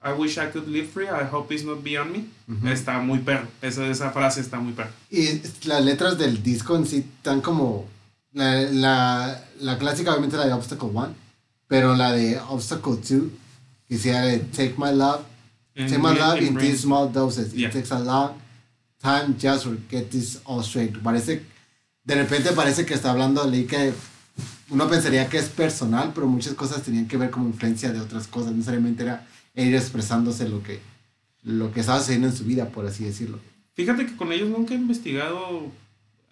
[0.03, 2.71] I wish I could live free, I hope it's not beyond me.
[2.71, 3.47] Está muy perro.
[3.59, 4.91] Esa, esa frase está muy perro.
[5.09, 7.87] Y las letras del disco en sí están como.
[8.31, 11.15] La, la, la clásica, obviamente, la de Obstacle One.
[11.67, 13.23] Pero la de Obstacle 2,
[13.87, 15.21] que sea de Take My Love.
[15.75, 17.53] Take My Love in, these small doses.
[17.53, 18.41] It takes a long
[19.01, 20.93] time just to get this all straight.
[21.01, 21.41] Parece.
[22.03, 23.93] De repente parece que está hablando, leí que
[24.69, 28.27] uno pensaría que es personal, pero muchas cosas tenían que ver como influencia de otras
[28.27, 28.51] cosas.
[28.51, 30.79] No necesariamente era ir expresándose lo que,
[31.43, 33.39] lo que estaba haciendo en su vida, por así decirlo.
[33.73, 35.71] Fíjate que con ellos nunca he investigado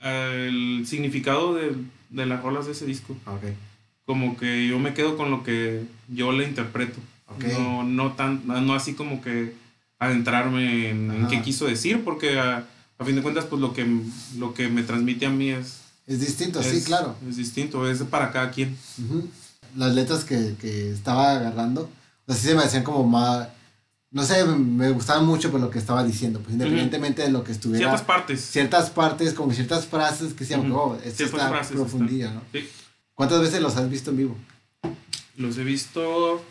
[0.01, 1.75] eh, el significado de,
[2.09, 3.15] de las rolas de ese disco.
[3.25, 3.55] Okay.
[4.05, 6.99] Como que yo me quedo con lo que yo le interpreto.
[7.57, 9.53] No, no, tan, no así como que
[9.99, 12.65] adentrarme en, qué quiso decir, porque a,
[12.97, 13.85] a, fin de cuentas, pues lo que,
[14.37, 15.81] lo que me transmite a mí es...
[16.05, 17.15] Es distinto, sí, claro.
[17.27, 18.77] Es distinto, es para cada quien.
[19.75, 21.89] Las letras que, que estaba agarrando,
[22.27, 23.49] así se me hacían como más,
[24.09, 27.51] no sé, me gustaban mucho por lo que estaba diciendo, pues independientemente de lo que
[27.51, 27.87] estuviera.
[27.87, 28.41] Ciertas partes.
[28.41, 32.41] Ciertas partes, como ciertas frases que decían, oh, esto está profundidad, ¿no?
[32.53, 32.69] Sí.
[33.13, 34.37] ¿Cuántas veces los has visto en vivo?
[35.35, 36.41] Los he visto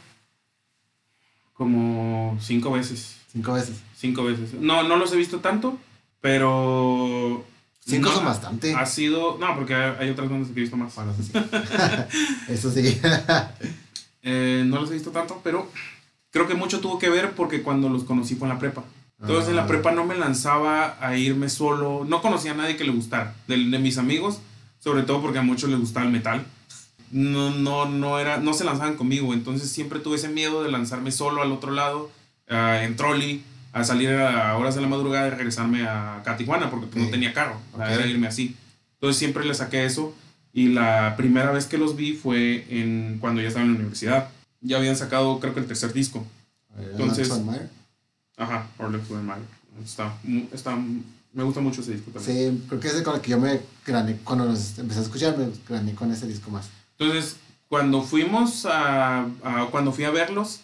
[1.57, 3.17] como cinco veces.
[3.33, 3.77] Cinco veces.
[3.97, 4.55] Cinco veces.
[4.55, 5.79] No, no los he visto tanto,
[6.21, 7.45] pero...
[7.81, 8.75] Cinco son bastante.
[8.75, 9.39] Ha sido...
[9.39, 10.95] No, porque hay otras bandas que he visto más.
[10.95, 11.33] Bueno, eso sí.
[12.49, 13.01] eso sí.
[14.29, 15.71] Eh, no los he visto tanto, pero
[16.33, 18.83] creo que mucho tuvo que ver porque cuando los conocí fue en la prepa.
[19.21, 19.67] Entonces en la ah.
[19.69, 23.57] prepa no me lanzaba a irme solo, no conocía a nadie que le gustara, de,
[23.57, 24.41] de mis amigos,
[24.81, 26.45] sobre todo porque a muchos les gustaba el metal.
[27.11, 31.13] No, no, no, era, no se lanzaban conmigo, entonces siempre tuve ese miedo de lanzarme
[31.13, 32.11] solo al otro lado,
[32.51, 36.71] uh, en trolley, a salir a horas de la madrugada y regresarme a, a Tijuana
[36.71, 38.57] porque pues, no tenía carro, era irme así.
[38.95, 40.15] Entonces siempre le saqué eso
[40.57, 44.31] y la primera vez que los vi fue en, cuando ya estaba en la universidad.
[44.63, 46.27] Ya habían sacado, creo que el tercer disco.
[46.79, 47.31] Eh, Entonces.
[48.39, 49.05] Ajá, Orlex
[49.85, 50.15] Está,
[50.53, 50.75] está,
[51.35, 52.57] me gusta mucho ese disco también.
[52.57, 55.37] Sí, creo que es con el que yo me grané, cuando los empecé a escuchar,
[55.37, 56.71] me grané con ese disco más.
[56.99, 57.37] Entonces,
[57.69, 60.61] cuando fuimos a, a, cuando fui a verlos,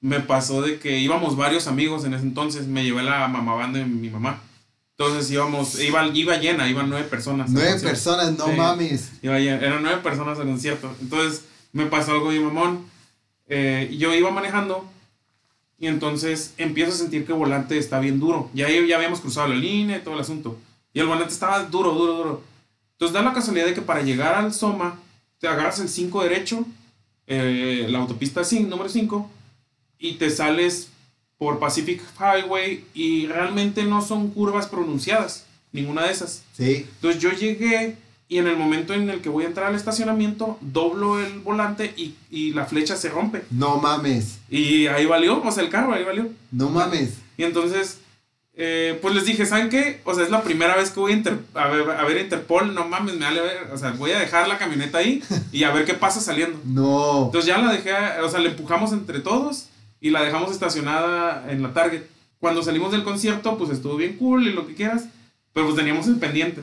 [0.00, 3.78] me pasó de que íbamos varios amigos en ese entonces, me llevé la mamá banda
[3.78, 4.40] de mi mamá.
[4.98, 7.50] Entonces íbamos, iba, iba llena, iban nueve personas.
[7.50, 9.12] Nueve personas, no mames.
[9.22, 10.94] Iba llena, eran nueve personas al concierto.
[11.00, 12.84] Entonces me pasó algo de mamón.
[13.48, 14.88] Eh, yo iba manejando
[15.78, 18.50] y entonces empiezo a sentir que el volante está bien duro.
[18.54, 20.58] Ya, ya habíamos cruzado la línea y todo el asunto.
[20.92, 22.44] Y el volante estaba duro, duro, duro.
[22.92, 25.00] Entonces da la casualidad de que para llegar al Soma,
[25.42, 26.64] te agarras el 5 derecho,
[27.26, 29.28] eh, la autopista 5, número 5,
[29.98, 30.90] y te sales
[31.36, 36.44] por Pacific Highway y realmente no son curvas pronunciadas, ninguna de esas.
[36.52, 36.86] Sí.
[36.94, 37.96] Entonces yo llegué
[38.28, 41.92] y en el momento en el que voy a entrar al estacionamiento, doblo el volante
[41.96, 43.42] y, y la flecha se rompe.
[43.50, 44.38] No mames.
[44.48, 46.30] Y ahí valió, o sea, el carro ahí valió.
[46.52, 47.14] No mames.
[47.36, 47.98] Y entonces,
[48.54, 50.00] eh, pues les dije, ¿saben qué?
[50.04, 51.12] O sea, es la primera vez que voy
[51.54, 54.46] a, ver, a ver Interpol, no mames, me vale ver, o sea, voy a dejar
[54.46, 56.60] la camioneta ahí y a ver qué pasa saliendo.
[56.64, 57.26] No.
[57.26, 59.68] Entonces ya la dejé, o sea, le empujamos entre todos
[60.00, 62.02] y la dejamos estacionada en la Target.
[62.38, 65.04] Cuando salimos del concierto, pues estuvo bien cool y lo que quieras,
[65.52, 66.62] pero pues teníamos el pendiente.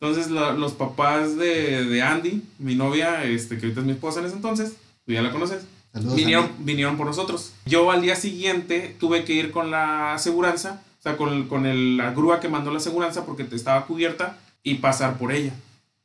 [0.00, 4.26] Entonces los papás de, de, Andy, mi novia, este, que ahorita es mi esposa en
[4.26, 7.52] ese entonces, tú ya la conoces, vinieron, vinieron por nosotros.
[7.66, 11.96] Yo al día siguiente tuve que ir con la aseguranza, o sea, con, con el,
[11.96, 15.54] la grúa que mandó la aseguranza porque estaba cubierta y pasar por ella,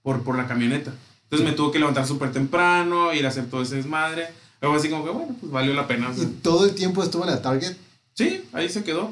[0.02, 0.94] por, por la camioneta.
[1.24, 4.30] Entonces me tuve que levantar súper temprano, ir a hacer todo ese desmadre.
[4.62, 6.14] Luego así como que, bueno, pues valió la pena.
[6.16, 7.76] ¿Y todo el tiempo estuvo en la Target?
[8.14, 9.12] Sí, ahí se quedó.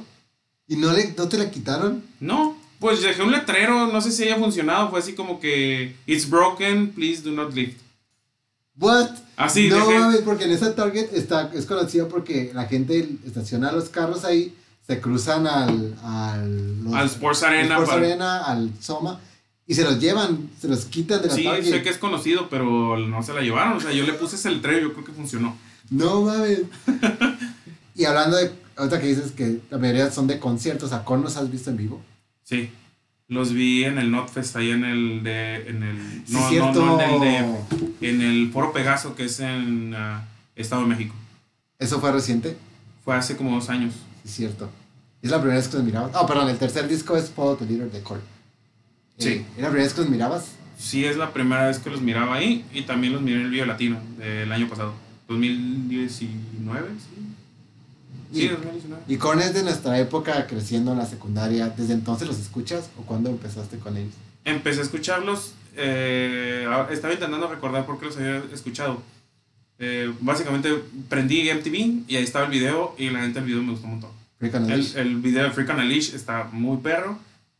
[0.69, 2.01] ¿Y no, le, no te la quitaron?
[2.21, 6.29] No, pues dejé un letrero, no sé si haya funcionado, fue así como que, it's
[6.29, 7.81] broken, please do not lift.
[8.77, 9.09] What?
[9.35, 13.89] Así, no mames, porque en esa Target está, es conocida porque la gente estaciona los
[13.89, 15.95] carros ahí, se cruzan al...
[16.03, 17.75] Al, al Sports Arena.
[17.75, 19.19] Sports Arena, al Soma,
[19.65, 21.69] y se los llevan, se los quitan de la sí, Target.
[21.69, 24.51] Sé que es conocido, pero no se la llevaron, o sea, yo le puse ese
[24.51, 25.55] letrero yo creo que funcionó.
[25.89, 26.63] No mames.
[27.95, 31.37] y hablando de, ahorita que dices que la mayoría son de conciertos, ¿a Con los
[31.37, 32.01] has visto en vivo?
[32.43, 32.71] Sí.
[33.29, 35.69] Los vi en el Notfest, ahí en el de.
[35.69, 38.09] En el, no, no, no, en el de.
[38.09, 41.15] En el Foro Pegaso, que es en ah, Estado de México.
[41.79, 42.57] ¿Eso fue reciente?
[43.05, 43.93] Fue hace como dos años.
[44.23, 44.69] Sí, cierto.
[45.21, 46.11] ¿Es la primera vez que los mirabas?
[46.15, 48.21] Oh, perdón, el tercer disco es Follow the Leader de Core.
[49.17, 49.29] Sí.
[49.29, 50.45] Eh, ¿Es la primera vez que los mirabas?
[50.77, 53.51] Sí, es la primera vez que los miraba ahí y también los miré en el
[53.51, 54.93] video latino del año pasado,
[55.27, 57.33] 2019, sí.
[58.33, 58.49] Sí,
[59.07, 61.69] y, con es de nuestra época creciendo en la secundaria.
[61.69, 64.13] ¿Desde entonces los escuchas o cuándo empezaste con ellos?
[64.43, 65.53] Empecé a escucharlos.
[65.75, 69.03] Eh, estaba intentando recordar por qué los había escuchado.
[69.85, 70.69] Eh, básicamente
[71.09, 73.99] prendí MTV y ahí estaba el video y la gente el video me gustó un
[73.99, 74.11] montón.
[74.39, 77.19] El, el video de Freak on a Leash está muy perro.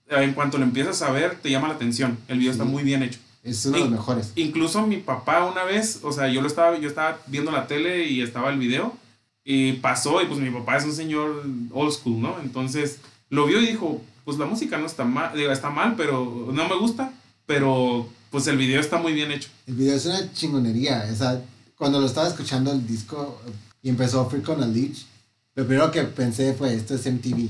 [0.10, 2.18] En cuanto lo empiezas a ver, te llama la atención.
[2.30, 3.20] El video está muy bien hecho.
[3.44, 4.32] Es uno de los mejores.
[4.38, 8.08] Incluso mi papá una vez, o sea, yo lo estaba, yo estaba viendo la tele
[8.08, 8.96] y estaba el video
[9.44, 12.38] y pasó, y pues mi papá es un señor old school, ¿no?
[12.42, 16.50] Entonces lo vio y dijo, pues la música no está mal, digo, está mal, pero
[16.54, 17.12] no me gusta,
[17.46, 19.50] pero pues el video está muy bien hecho.
[19.68, 21.42] El video es una chingonería, o sea,
[21.84, 23.42] cuando lo estaba escuchando el disco
[23.82, 25.06] y empezó Freak on a Leech,
[25.54, 27.50] lo primero que pensé fue, esto es MTV.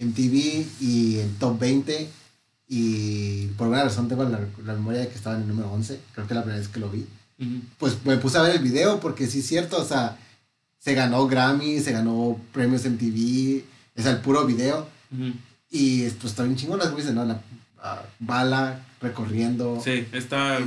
[0.00, 2.10] MTV y el Top 20
[2.66, 6.00] y por alguna razón tengo la, la, memoria de que estaba en el número 11,
[6.12, 7.06] creo que la primera vez que lo vi.
[7.78, 10.18] Pues me puse a ver el video porque sí es cierto, o sea,
[10.80, 13.64] se ganó Grammy, se ganó premios en TV,
[13.94, 14.88] es el puro video.
[15.70, 17.24] Y pues está bien chingón las ¿no?
[17.24, 17.40] La
[18.18, 19.80] bala recorriendo.
[19.80, 20.58] Sí, está.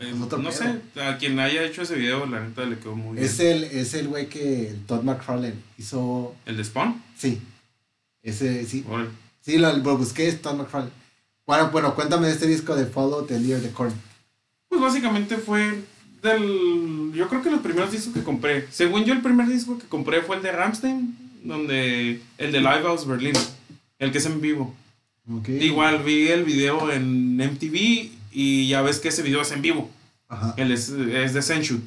[0.00, 3.56] No sé, a quien haya hecho ese video, la neta le quedó muy es bien.
[3.56, 6.34] El, es el güey que Todd McFarlane hizo.
[6.46, 7.02] ¿El de Spawn?
[7.16, 7.40] Sí.
[8.22, 8.84] Ese, sí.
[9.40, 10.92] Sí, lo, busqué, es Todd McFarlane.
[11.46, 13.92] Bueno, bueno, cuéntame de este disco de Follow the Leader de Korn.
[14.68, 15.80] Pues básicamente fue
[16.22, 17.12] del.
[17.14, 18.68] Yo creo que los primeros discos que compré.
[18.70, 22.20] Según yo, el primer disco que compré fue el de Ramstein, donde.
[22.36, 23.34] El de Live House Berlin,
[23.98, 24.74] el que es en vivo.
[25.46, 29.90] Igual vi el video en MTV y ya ves que ese video es en vivo.
[30.28, 30.54] Ajá.
[30.56, 31.80] Él es, es de Sensu.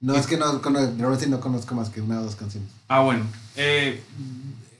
[0.00, 2.70] No, es que no, no conozco más que una o dos canciones.
[2.88, 3.24] Ah, bueno.
[3.56, 4.02] Eh,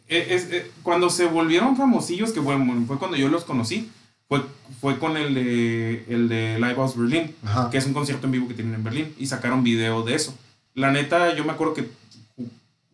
[0.08, 3.90] eh, es, eh, cuando se volvieron famosillos, que bueno, fue cuando yo los conocí,
[4.28, 4.42] fue,
[4.80, 7.34] fue con el de, el de Live House Berlin,
[7.70, 10.34] que es un concierto en vivo que tienen en Berlín, y sacaron video de eso.
[10.74, 11.90] La neta, yo me acuerdo que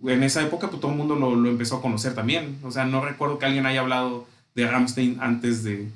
[0.05, 2.59] en esa época pues, todo el mundo lo, lo, empezó a conocer también.
[2.64, 4.26] O sea, no recuerdo que alguien haya hablado
[4.57, 5.88] de Ramstein antes de,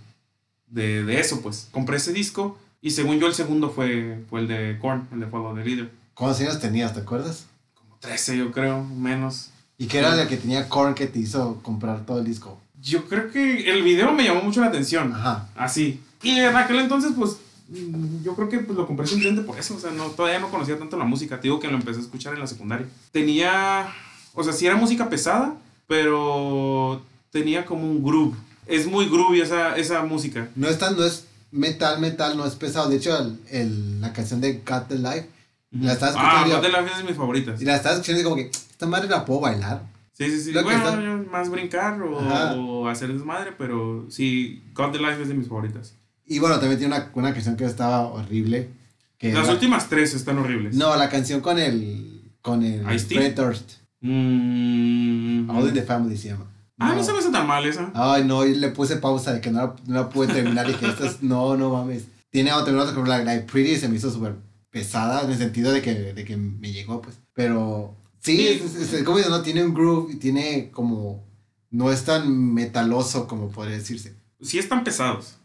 [0.70, 1.68] de, de eso, pues.
[1.70, 5.26] Compré ese disco y según yo el segundo fue, fue el de Korn, el de
[5.26, 5.90] Follow the Leader.
[6.14, 7.46] ¿Cuántos años tenías, te acuerdas?
[7.74, 9.50] Como 13 yo creo, menos.
[9.76, 12.60] ¿Y qué era el que tenía Korn que te hizo comprar todo el disco?
[12.80, 15.12] Yo creo que el video me llamó mucho la atención.
[15.14, 15.48] Ajá.
[15.54, 16.00] Así.
[16.22, 17.36] Y en aquel entonces, pues,
[17.68, 19.76] mm, yo creo que pues, lo compré simplemente por eso.
[19.76, 21.36] O sea, no, todavía no conocía tanto la música.
[21.36, 22.86] Te digo que lo empecé a escuchar en la secundaria.
[23.12, 23.88] Tenía,
[24.34, 25.54] o sea, sí era música pesada,
[25.86, 28.36] pero tenía como un groove.
[28.70, 30.48] Es muy groovy esa, esa música.
[30.54, 32.88] No es tan, no es metal, metal, no es pesado.
[32.88, 33.16] De hecho,
[33.50, 35.28] el, la canción de Cut the Life,
[35.72, 36.54] la estaba escuchando.
[36.54, 37.60] Ah, Cut the Life es de mis favoritas.
[37.60, 39.82] Y la estaba escuchando y como que, esta madre la puedo bailar.
[40.12, 40.52] Sí, sí, sí.
[40.52, 45.94] bueno, más brincar o, hacer desmadre, pero sí, God the Life es de mis favoritas.
[46.26, 48.68] Y bueno, también tiene una, una canción que estaba horrible.
[49.18, 50.74] Que Las últimas tres están horribles.
[50.76, 52.32] No, la canción con el.
[52.40, 52.84] con el.
[53.00, 53.72] Fred Durst.
[54.00, 55.50] Mm.
[55.50, 56.49] All in the Family se llama.
[56.80, 57.90] Ah, no se me hace tan mal esa.
[57.94, 60.68] Ay, no, y le puse pausa de que no, no la pude terminar.
[60.68, 61.22] y dije, esto es.
[61.22, 62.04] No, no mames.
[62.30, 64.36] Tiene otra, otra, la, la Pretty se me hizo súper
[64.70, 67.18] pesada en el sentido de que, de que me llegó, pues.
[67.34, 71.24] Pero Sí, es, como no tiene un groove y tiene como
[71.70, 74.14] no es tan metaloso como podría decirse.
[74.40, 75.36] Sí están pesados.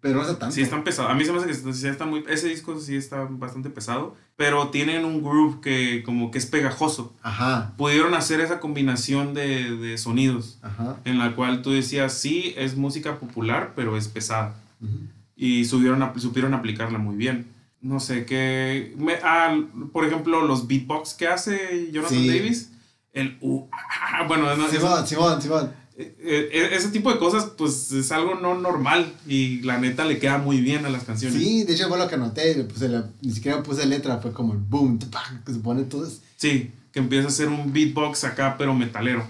[0.00, 0.54] Pero no está tanto.
[0.54, 1.10] Sí, están pesados.
[1.10, 2.24] A mí se me hace que sí está muy.
[2.28, 4.16] Ese disco sí está bastante pesado.
[4.36, 7.14] Pero tienen un groove que, como que es pegajoso.
[7.22, 7.72] Ajá.
[7.76, 10.58] Pudieron hacer esa combinación de, de sonidos.
[10.62, 10.96] Ajá.
[11.04, 14.56] En la cual tú decías, sí, es música popular, pero es pesada.
[14.80, 14.98] Ujú.
[15.36, 17.46] Y subieron, a- supieron aplicarla muy bien.
[17.80, 18.96] No sé qué.
[19.22, 19.56] ah,
[19.92, 22.28] por ejemplo, los beatbox que hace Jonathan Sí.
[22.28, 22.70] Davis.
[23.12, 23.36] El.
[23.40, 25.70] uh, ah, bueno, no, Simón, Simón, Simón.
[25.96, 26.16] Eh,
[26.52, 29.12] eh, ese tipo de cosas, pues es algo no normal.
[29.26, 31.40] Y la neta le queda muy bien a las canciones.
[31.40, 32.54] Sí, de hecho fue lo que anoté.
[32.56, 34.98] le puse la- ni siquiera puse letra, fue como el boom,
[35.46, 36.06] que se pone todo.
[36.06, 39.26] es- Sí, que empieza a ser un beatbox acá, pero metalero.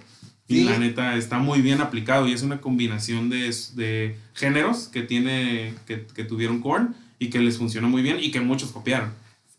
[0.46, 0.64] Y Sí.
[0.64, 5.74] la neta está muy bien aplicado y es una combinación de, de géneros que tiene
[5.86, 9.10] que, que tuvieron Korn y que les funcionó muy bien y que muchos copiaron.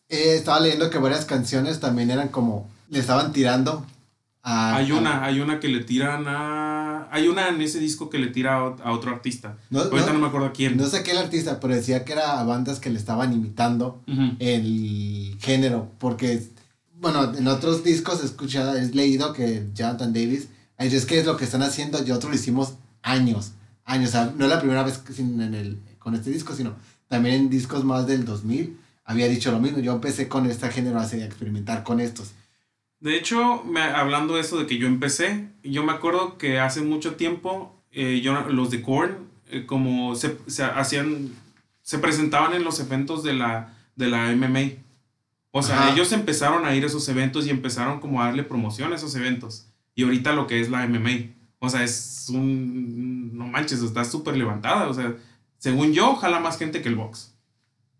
[0.09, 2.69] Eh, estaba leyendo que varias canciones también eran como.
[2.91, 3.83] Le estaban tirando
[4.45, 4.75] a.
[4.77, 7.08] Hay a- una, hay una que le tiran a.
[7.12, 9.58] Hay una en ese disco que le tira a, ot- a otro artista.
[9.69, 10.77] No, Ahorita no, no, me acuerdo a quién.
[10.77, 14.01] no sé qué el artista, pero decía que era a bandas que le estaban imitando
[14.08, 14.36] Ujú.
[14.39, 15.91] el género.
[15.99, 16.41] Porque,
[16.99, 20.47] bueno, en otros discos he escuchado, he leído que Jonathan Davis.
[20.77, 23.51] Es que es lo que están haciendo, y otros lo hicimos años.
[23.86, 26.73] Años, o sea, no es la primera vez sin- en el, con este disco, sino
[27.08, 29.79] también en discos más del 2000 había dicho lo mismo.
[29.79, 32.31] Yo empecé con este género a experimentar con estos.
[32.99, 36.81] De hecho, me- hablando de eso de que yo empecé, yo me acuerdo que hace
[36.81, 39.17] mucho tiempo eh, yo, los de Korn,
[39.49, 41.31] eh, como se, se hacían,
[41.81, 44.71] se presentaban en los eventos de la, de la MMA.
[45.51, 45.93] O sea, Ajá.
[45.93, 49.15] ellos empezaron a ir a esos eventos y empezaron como a darle promoción a esos
[49.15, 49.67] eventos.
[49.93, 51.31] Y ahorita lo que es la MMA.
[51.60, 53.38] O sea, es un...
[53.38, 54.89] No manches, está súper levantada.
[54.89, 55.15] O sea,
[55.58, 57.34] según yo, jala más gente que el box.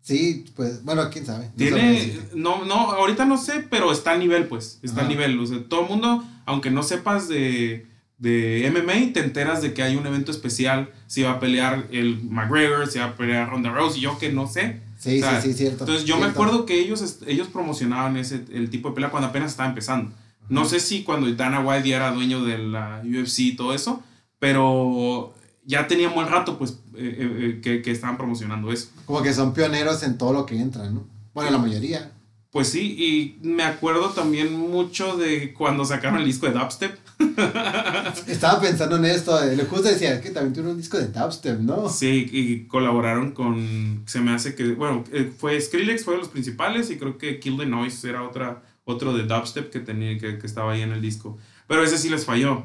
[0.06, 1.46] Sí, pues, bueno, quién sabe.
[1.46, 5.06] No Tiene, no, no, ahorita no sé, pero está a nivel, pues, está Ajá.
[5.06, 5.36] a nivel.
[5.40, 7.86] O sea, todo el mundo, aunque no sepas de,
[8.18, 12.22] de MMA, te enteras de que hay un evento especial, si va a pelear el
[12.22, 14.80] McGregor, si va a pelear Ronda Rousey, yo que no sé.
[14.96, 15.82] Sí, o sea, sí, sí, cierto.
[15.82, 19.50] Entonces yo me acuerdo que ellos, ellos promocionaban ese, el tipo de pelea cuando apenas
[19.50, 20.12] estaba empezando.
[20.48, 24.04] No sé si cuando Dana White ya era dueño de la UFC y todo eso,
[24.38, 25.34] pero
[25.66, 28.88] ya tenía un buen rato, pues, eh, eh, eh, que, que estaban promocionando eso.
[29.04, 31.06] Como que son pioneros en todo lo que entran, ¿no?
[31.34, 32.12] Bueno, la mayoría.
[32.50, 36.96] Pues sí, y me acuerdo también mucho de cuando sacaron el disco de Dubstep.
[38.26, 41.60] Estaba pensando en esto, eh, justo decía, es que también tuvo un disco de dubstep,
[41.60, 41.88] ¿no?
[41.88, 46.28] Sí, y colaboraron con, se me hace que, bueno, eh, fue Skrillex, fue de los
[46.28, 50.38] principales, y creo que Kill the Noise era otra, otro de Dubstep que, tenía, que,
[50.38, 51.38] que estaba ahí en el disco.
[51.66, 52.64] Pero ese sí les falló.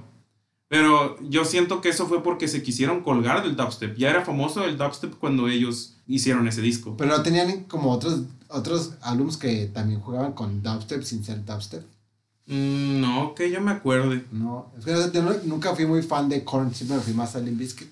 [0.72, 3.98] Pero yo siento que eso fue porque se quisieron colgar del Dubstep.
[3.98, 6.96] Ya era famoso el Dubstep cuando ellos hicieron ese disco.
[6.96, 11.84] Pero no tenían como otros, otros álbums que también jugaban con dubstep sin ser dubstep.
[12.48, 14.24] Mm, no, que yo me acuerde.
[14.32, 17.36] No, es que yo no- nunca fui muy fan de Korn, siempre me fui más
[17.36, 17.92] a Limp Bizkit.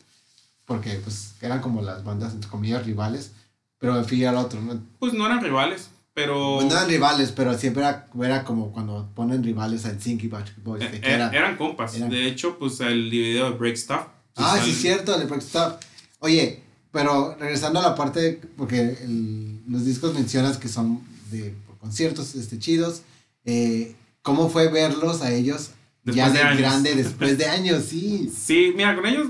[0.64, 3.34] Porque pues eran como las bandas, entre comillas, rivales.
[3.78, 4.80] Pero me fui al otro, ¿no?
[5.00, 6.56] Pues no eran rivales, pero...
[6.56, 10.28] Pues no eran rivales, pero siempre era, era como cuando ponen rivales al Sync y
[10.28, 10.80] Backstreet Boys.
[10.92, 11.96] de Eh, que era- eran compas.
[11.96, 14.02] eran- De hecho, pues el video de Break Stuff.
[14.34, 15.74] pues, Ah, sale- sí, cierto, el Break Stuff.
[16.20, 21.02] Oye, pero regresando a la parte, porque el- los discos mencionas que son
[21.32, 23.02] de conciertos este, chidos.
[23.46, 25.72] eh, ¿Cómo fue verlos a ellos
[26.06, 26.60] ya Después de, de años.
[26.60, 27.84] grande, después de años?
[27.86, 28.30] Sí.
[28.36, 29.28] Sí, mira, con ellos,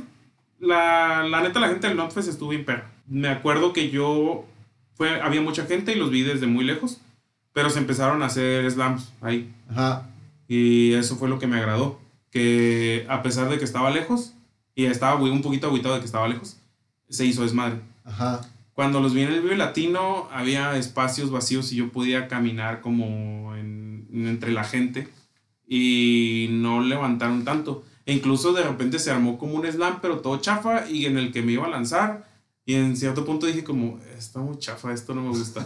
[0.60, 2.92] la, la neta, la gente del Notfest estuvo bien perra.
[3.08, 4.46] Me acuerdo que yo,
[5.00, 7.00] fue, había mucha gente y los vi desde muy lejos,
[7.54, 9.50] pero se empezaron a hacer slams ahí.
[9.70, 10.10] Ajá.
[10.50, 12.00] Y eso fue lo que me agradó.
[12.32, 14.34] Que a pesar de que estaba lejos,
[14.76, 16.58] y estaba un poquito agüitado de que estaba lejos,
[17.10, 17.80] se hizo desmadre.
[18.04, 18.42] Ajá.
[18.74, 23.56] Cuando los vi en el Vive Latino, había espacios vacíos y yo podía caminar como
[23.56, 25.08] en- entre la gente
[25.68, 27.84] y no levantaron tanto.
[28.06, 31.32] E incluso de repente se armó como un slam, pero todo chafa y en el
[31.32, 32.29] que me iba a lanzar.
[32.70, 35.66] Y en cierto punto dije como, está muy chafa, esto no me gusta.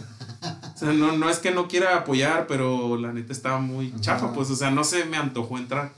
[0.74, 4.24] o sea, no, no es que no quiera apoyar, pero la neta estaba muy chafa,
[4.26, 4.34] Ajá.
[4.34, 5.92] pues, o sea, no se me antojó entrar.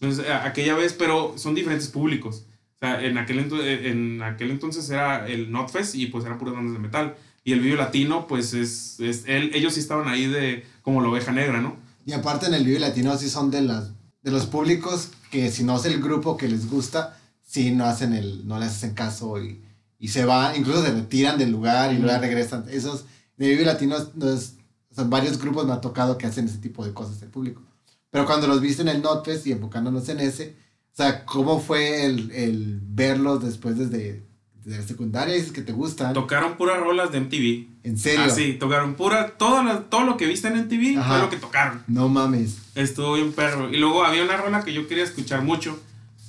[0.00, 2.46] Entonces, aquella vez, pero son diferentes públicos.
[2.74, 6.56] O sea, en aquel, ento- en aquel entonces era el Notfest y pues eran puras
[6.56, 7.14] bandas de metal.
[7.44, 11.10] Y el Vive Latino, pues es, es él, ellos sí estaban ahí de como la
[11.10, 11.76] oveja negra, ¿no?
[12.06, 13.90] Y aparte en el Vive Latino sí son de las
[14.22, 17.16] de los públicos que si no es el grupo que les gusta,
[17.46, 19.60] sí no hacen el, no les hacen caso y,
[20.04, 22.66] y se van, incluso se retiran del lugar y luego regresan.
[22.70, 23.04] Esos
[23.38, 26.92] de Vive Latino o sea, varios grupos me ha tocado que hacen ese tipo de
[26.92, 27.62] cosas el público.
[28.10, 30.56] Pero cuando los viste en el Notfest y enfocándonos en ese,
[30.92, 34.22] o sea, ¿cómo fue el, el verlos después desde,
[34.62, 35.34] desde la secundaria?
[35.34, 36.12] Dices que te gustan.
[36.12, 37.66] Tocaron puras rolas de MTV.
[37.82, 38.26] ¿En serio?
[38.26, 41.08] Ah, sí, tocaron pura, todo, la- todo lo que viste en MTV Ajá.
[41.10, 41.82] fue lo que tocaron.
[41.88, 42.58] No mames.
[42.74, 43.70] Estuvo bien perro.
[43.72, 45.76] Y luego había una rola que yo quería escuchar mucho,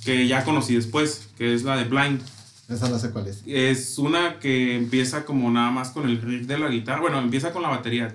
[0.04, 2.20] que ya conocí después, que es la de Blind.
[2.68, 3.42] Esa no sé cuál es.
[3.46, 7.00] Es una que empieza como nada más con el riff de la guitarra.
[7.00, 8.14] Bueno, empieza con la batería.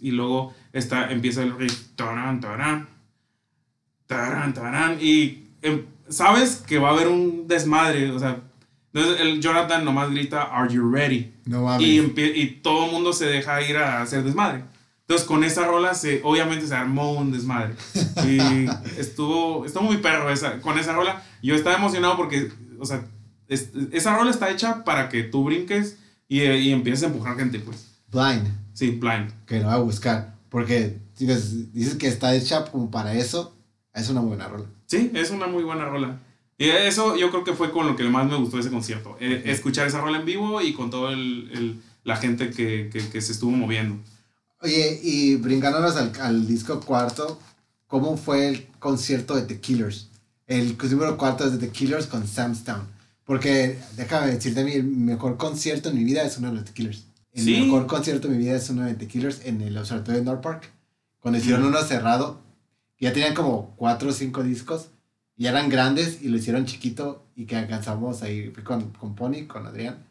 [0.00, 1.90] Y luego está, empieza el riff.
[1.94, 2.88] Taran, taran.
[4.06, 4.98] Taran, taran.
[5.00, 8.10] Y em, sabes que va a haber un desmadre.
[8.10, 8.40] O sea,
[8.92, 11.32] entonces el Jonathan nomás grita, ¿Are you ready?
[11.44, 14.64] No Y, y todo el mundo se deja ir a hacer desmadre.
[15.02, 17.74] Entonces con esa rola se, obviamente se armó un desmadre.
[18.26, 18.66] Y
[18.98, 21.22] estuvo, estuvo muy perro esa, con esa rola.
[21.42, 23.02] Yo estaba emocionado porque, o sea,
[23.48, 27.86] esa rola está hecha para que tú brinques y, y, empieces a empujar gente, pues.
[28.10, 28.46] Blind.
[28.74, 29.32] Sí, blind.
[29.46, 30.34] Que lo voy a buscar.
[30.50, 33.54] Porque dices, dices que está hecha como para eso.
[33.94, 34.66] Es una buena rola.
[34.86, 36.18] Sí, es una muy buena rola.
[36.58, 39.16] Y eso yo creo que fue con lo que más me gustó de ese concierto.
[39.20, 43.20] Eh, escuchar esa rola en vivo y con toda el, la gente que, que, que,
[43.20, 43.96] se estuvo moviendo.
[44.60, 47.40] Oye, y brincándonos al, al, disco cuarto,
[47.86, 50.08] ¿cómo fue el concierto de The Killers?
[50.48, 52.97] El número cuarto es de The Killers con Sam Stone.
[53.28, 57.04] Porque, déjame decirte, mi mejor concierto en mi vida es uno de los The Killers.
[57.34, 60.24] El mejor concierto de mi vida es uno de The Killers en el Observatorio de
[60.24, 60.72] North Park.
[61.20, 62.40] Cuando hicieron uno cerrado,
[62.98, 64.88] ya tenían como cuatro o cinco discos
[65.36, 69.66] y eran grandes y lo hicieron chiquito y que alcanzamos ahí con, con Pony, con
[69.66, 70.06] Adrián.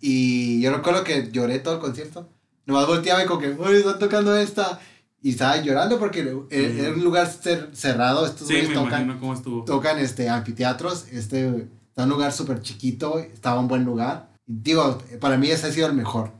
[0.00, 2.30] Y yo recuerdo que lloré todo el concierto.
[2.64, 4.80] Nomás volteaba y como que, uy, están tocando esta.
[5.20, 7.30] Y estaba llorando porque era un lugar
[7.74, 8.24] cerrado.
[8.24, 9.64] Estos sí, me tocan, cómo estuvo.
[9.66, 11.08] tocan este, anfiteatros.
[11.12, 13.20] Este, está un lugar súper chiquito.
[13.20, 14.28] Estaba un buen lugar.
[14.46, 16.32] Digo, para mí ese ha sido el mejor.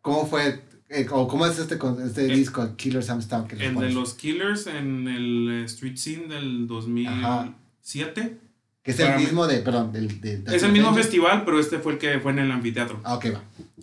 [0.00, 3.52] ¿Cómo fue eh, o ¿Cómo es este, este disco, Killers I'm Stuck?
[3.52, 8.38] El de los Killers en el eh, Street Scene del 2007.
[8.82, 10.08] Que es el mismo de, perdón, del...
[10.46, 13.00] es el mismo festival, pero este fue el que fue en el anfiteatro.
[13.04, 13.42] Ah, ok, va.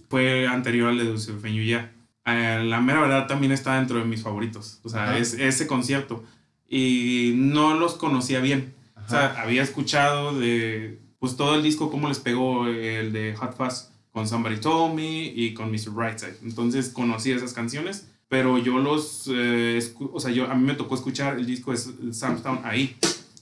[0.09, 1.91] Fue anterior al de Dulcefeño ya.
[2.25, 4.79] Eh, la mera verdad también está dentro de mis favoritos.
[4.83, 6.23] O sea, es, ese concierto.
[6.67, 8.73] Y no los conocía bien.
[9.05, 13.55] O sea, había escuchado de, pues todo el disco, cómo les pegó el de Hot
[13.55, 15.91] Fuzz con Somebody Told Me y con Mr.
[15.91, 16.37] Brightside.
[16.43, 19.79] Entonces conocí esas canciones, pero yo los, eh,
[20.11, 22.95] o sea, yo, a mí me tocó escuchar el disco de Samstown ahí.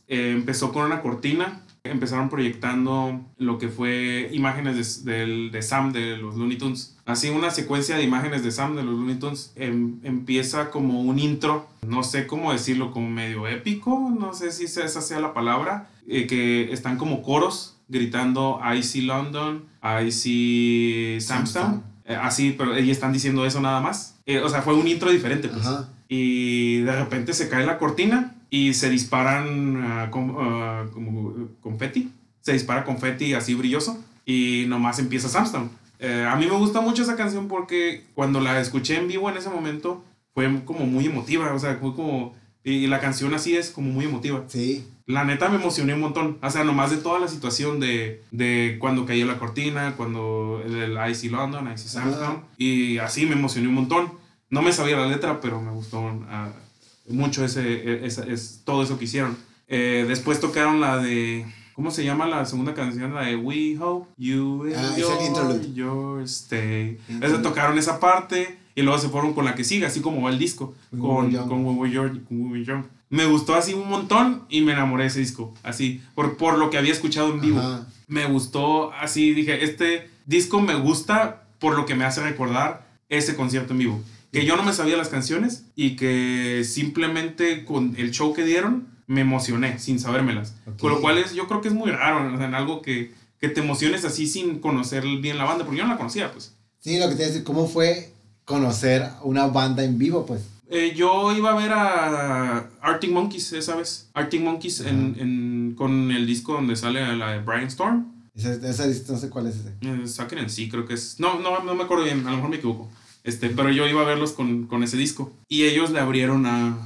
[0.07, 6.17] Eh, empezó con una cortina, empezaron proyectando lo que fue imágenes de, de, Sam de
[6.17, 6.97] los Looney Tunes.
[7.05, 11.19] Así una secuencia de imágenes de Sam de los Looney Tunes em, empieza como un
[11.19, 15.89] intro, no sé cómo decirlo, como medio épico, no sé si esa sea la palabra,
[16.07, 21.83] eh, que están como coros gritando I see London, I see Samstown.
[22.05, 24.15] Eh, así, pero ellos están diciendo eso nada más.
[24.43, 25.67] o sea, fue un intro diferente, pues.
[26.09, 32.11] Y de repente se cae la cortina y se disparan ah, ah, como confeti.
[32.41, 35.69] Se dispara confeti así brilloso y nomás empieza Samstone.
[35.99, 39.37] Eh, a mí me gusta mucho esa canción porque cuando la escuché en vivo en
[39.37, 40.03] ese momento
[40.33, 42.35] fue como muy emotiva, o sea, fue como...
[42.67, 44.43] Y la canción así es como muy emotiva.
[44.47, 44.85] Sí.
[45.05, 46.37] La neta me emocioné un montón.
[46.41, 50.97] O sea, nomás de toda la situación de, de cuando cayó la cortina, cuando el,
[51.09, 52.41] Icy London, Icy Samstone.
[52.57, 54.11] Y así me emocioné un montón.
[54.49, 56.01] No me sabía la letra, pero me gustó.
[56.01, 59.37] Uh, mucho ese, e, es, todo eso que hicieron.
[59.69, 63.15] Eh, después tocaron la de, ¿cómo se llama la segunda canción?
[63.15, 66.97] La de We Hope You ah, Enjoy Your Stay.
[67.21, 70.29] Esa, tocaron esa parte y luego se fueron con la que sigue, así como va
[70.29, 72.83] el disco, con, con We Young.
[73.09, 76.69] Me gustó así un montón y me enamoré de ese disco, así, por, por lo
[76.69, 77.61] que había escuchado en vivo.
[78.07, 83.35] Me gustó así, dije, este disco me gusta por lo que me hace recordar ese
[83.35, 88.11] concierto en vivo que yo no me sabía las canciones y que simplemente con el
[88.11, 90.53] show que dieron me emocioné sin sabérmelas.
[90.79, 93.61] Con lo cual es, yo creo que es muy raro, en algo que, que, te
[93.61, 96.53] emociones así sin conocer bien la banda, porque yo no la conocía, pues.
[96.79, 98.11] Sí, lo que te decir, ¿cómo fue
[98.47, 100.41] conocer una banda en vivo, pues?
[100.69, 104.09] Eh, yo iba a ver a Arctic Monkeys esa vez.
[104.13, 108.05] Arctic Monkeys en, en, con el disco donde sale la de Brian Storm.
[108.33, 109.69] Esa, esa, no sé cuál es ese.
[109.81, 111.19] Eh, en sí, creo que es.
[111.19, 112.89] No, no, no me acuerdo bien, a lo mejor me equivoco.
[113.23, 115.33] Este, pero yo iba a verlos con, con ese disco.
[115.49, 116.77] Y ellos le abrieron a...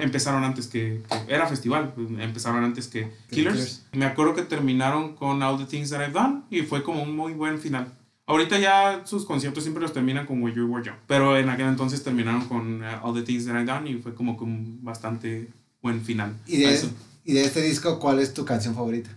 [0.00, 3.84] empezaron antes que, Era festival, empezaron antes que Killers.
[3.92, 7.14] Me acuerdo que terminaron con All the Things That I've Done y fue como un
[7.14, 7.92] muy buen final.
[8.26, 10.96] Ahorita ya sus conciertos siempre los terminan con Where You Were Young.
[11.06, 14.14] Pero en aquel entonces terminaron con uh, All the Things That I've Done y fue
[14.14, 15.48] como un bastante
[15.80, 16.36] buen final.
[16.46, 16.80] ¿Y de,
[17.24, 19.10] ¿Y de este disco cuál es tu canción favorita?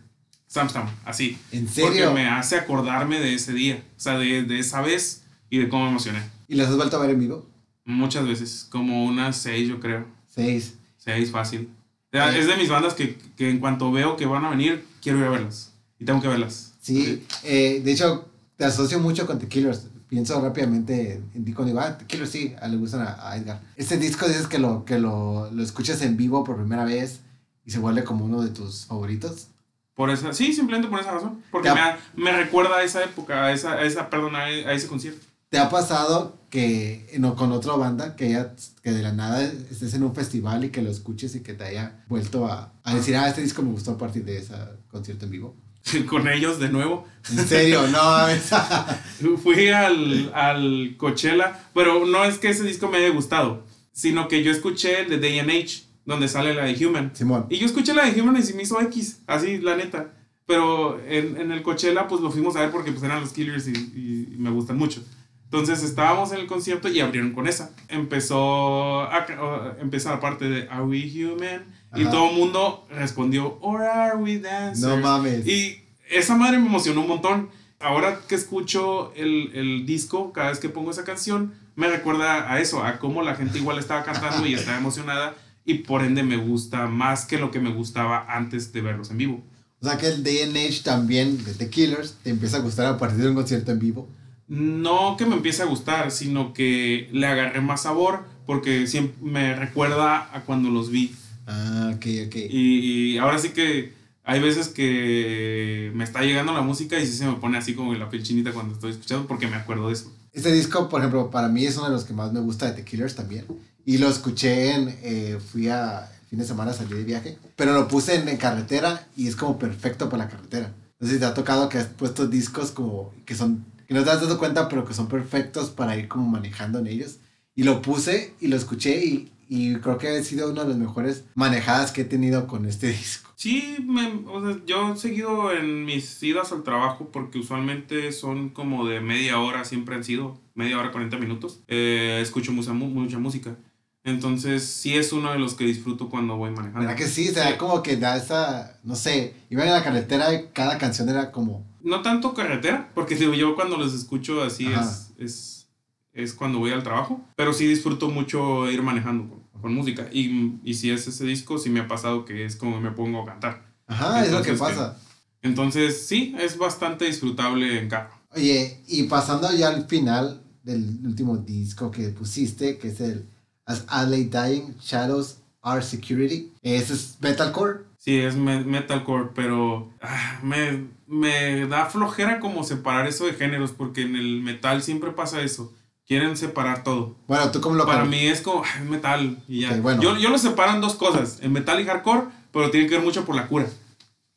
[0.48, 1.38] Samsung, así.
[1.52, 2.06] ¿En serio?
[2.06, 3.84] Porque me hace acordarme de ese día.
[3.98, 6.22] O sea, de, de esa vez y de cómo me emocioné.
[6.48, 7.50] ¿Y las has vuelto a ver en vivo?
[7.86, 10.06] Muchas veces, como unas seis yo creo.
[10.28, 10.76] Seis.
[10.98, 11.70] Seis, fácil.
[12.12, 15.26] Es de mis bandas que, que, en cuanto veo que van a venir, quiero ir
[15.26, 15.74] a verlas.
[16.00, 16.74] Y tengo que verlas.
[16.82, 18.29] Sí, eh, de hecho,
[18.60, 19.88] te asocio mucho con The Killers.
[20.10, 23.62] Pienso rápidamente en cuando digo, ah, The Killers sí, le gustan a, Edgar.
[23.78, 27.22] Este disco dices que, lo, que lo, lo escuchas en vivo por primera vez
[27.64, 29.48] y se vuelve como uno de tus favoritos.
[29.94, 31.42] Por esa, sí, simplemente por esa razón.
[31.52, 35.26] Porque me, me, recuerda a esa época, a esa, a esa perdón, a, ese concierto.
[35.48, 39.94] ¿Te ha pasado que no, con otra banda que, ya, que de la nada estés
[39.94, 43.16] en un festival y que lo escuches y que te haya vuelto a, a decir,
[43.16, 44.54] ah, este disco me gustó a partir de ese
[44.90, 45.56] concierto en vivo?
[46.10, 47.08] con ellos de nuevo.
[47.32, 47.88] ¿En serio?
[47.88, 54.28] No, Fui al, al Coachella, pero no es que ese disco me haya gustado, sino
[54.28, 57.12] que yo escuché el de Day and Age, donde sale la de Human.
[57.14, 57.46] Simón.
[57.50, 60.14] Y yo escuché la de Human y se me hizo X, así, la neta.
[60.46, 63.68] Pero en, en el Coachella, pues lo fuimos a ver porque pues eran los Killers
[63.68, 65.04] y, y, me gustan mucho.
[65.44, 67.72] Entonces estábamos en el concierto y abrieron con esa.
[67.88, 71.66] Empezó a, empezó la parte de Are We Human?
[71.96, 74.82] Y todo el mundo respondió, Or are we dancers?
[74.82, 75.46] No mames.
[75.48, 77.50] Y esa madre me emocionó un montón.
[77.80, 82.60] Ahora que escucho el, el, disco, cada vez que pongo esa canción, me recuerda a
[82.60, 85.36] eso, a cómo la gente igual estaba cantando y estaba emocionada.
[85.66, 89.18] Y por ende me gusta más que lo que me gustaba antes de verlos en
[89.18, 89.44] vivo.
[89.82, 93.24] O sea que el DNH también de The Killers te empieza a gustar a partir
[93.24, 94.10] de un concierto en vivo.
[94.48, 99.56] No que me empiece a gustar, sino que le agarré más sabor porque siempre me
[99.56, 101.16] recuerda a cuando los vi
[101.50, 102.36] Ah, ok, ok.
[102.50, 103.94] Y, ahora sí que
[104.24, 107.96] hay veces que me está llegando la música y sí se me pone así como
[107.96, 110.14] la piel chinita cuando estoy escuchando porque me acuerdo de eso.
[110.32, 112.74] Este disco, por ejemplo, para mí es uno de los que más me gusta de
[112.74, 113.46] The Killers también.
[113.84, 117.88] Y lo escuché en, eh, fui a fin de semana, salí de viaje, pero lo
[117.88, 120.72] puse en, carretera y es como perfecto para la carretera.
[121.00, 124.04] No sé si te ha tocado que has puesto discos como que son, que no
[124.04, 127.18] te has dado cuenta, pero que son perfectos para ir como manejando en ellos.
[127.56, 130.78] Y lo puse y lo escuché y y creo que ha sido una de las
[130.78, 133.32] mejores manejadas que he tenido con este disco.
[133.36, 138.50] Sí, me, o sea, yo he seguido en mis idas al trabajo porque usualmente son
[138.50, 141.64] como de media hora, siempre han sido media hora, 40 minutos.
[141.68, 143.58] Eh, escucho mucha, mucha música.
[144.04, 146.82] Entonces, sí es uno de los que disfruto cuando voy manejando.
[146.82, 147.30] ¿Verdad que sí?
[147.30, 151.10] O sea, como que da esa, no sé, iba en la carretera y cada canción
[151.10, 151.66] era como...
[151.82, 155.70] No tanto carretera, porque digo, yo cuando los escucho así es, es,
[156.14, 160.08] es, cuando voy al trabajo, pero sí disfruto mucho ir manejando con música.
[160.12, 163.22] Y, y, si es ese disco, sí me ha pasado que es como me pongo
[163.22, 163.66] a cantar.
[163.88, 164.98] Ajá, es lo que pasa.
[165.42, 168.14] entonces, sí, es bastante disfrutable en carro.
[168.36, 173.26] Oye, y pasando ya al final del último disco que pusiste, que es el
[173.66, 176.52] As Adley Dying, Shadows Are Security.
[176.62, 177.86] ¿Ese es metalcore?
[177.98, 184.04] Sí, es metalcore, pero ah, me, me da flojera como separar eso de géneros, porque
[184.04, 185.74] en el metal siempre pasa eso
[186.10, 187.16] quieren separar todo.
[187.28, 189.78] Bueno, ¿tú cómo lo Para mí es como metal y ya.
[190.00, 193.06] yo, yo lo separo en dos cosas, en metal y hardcore, pero tiene que ver
[193.06, 193.68] mucho por la cura.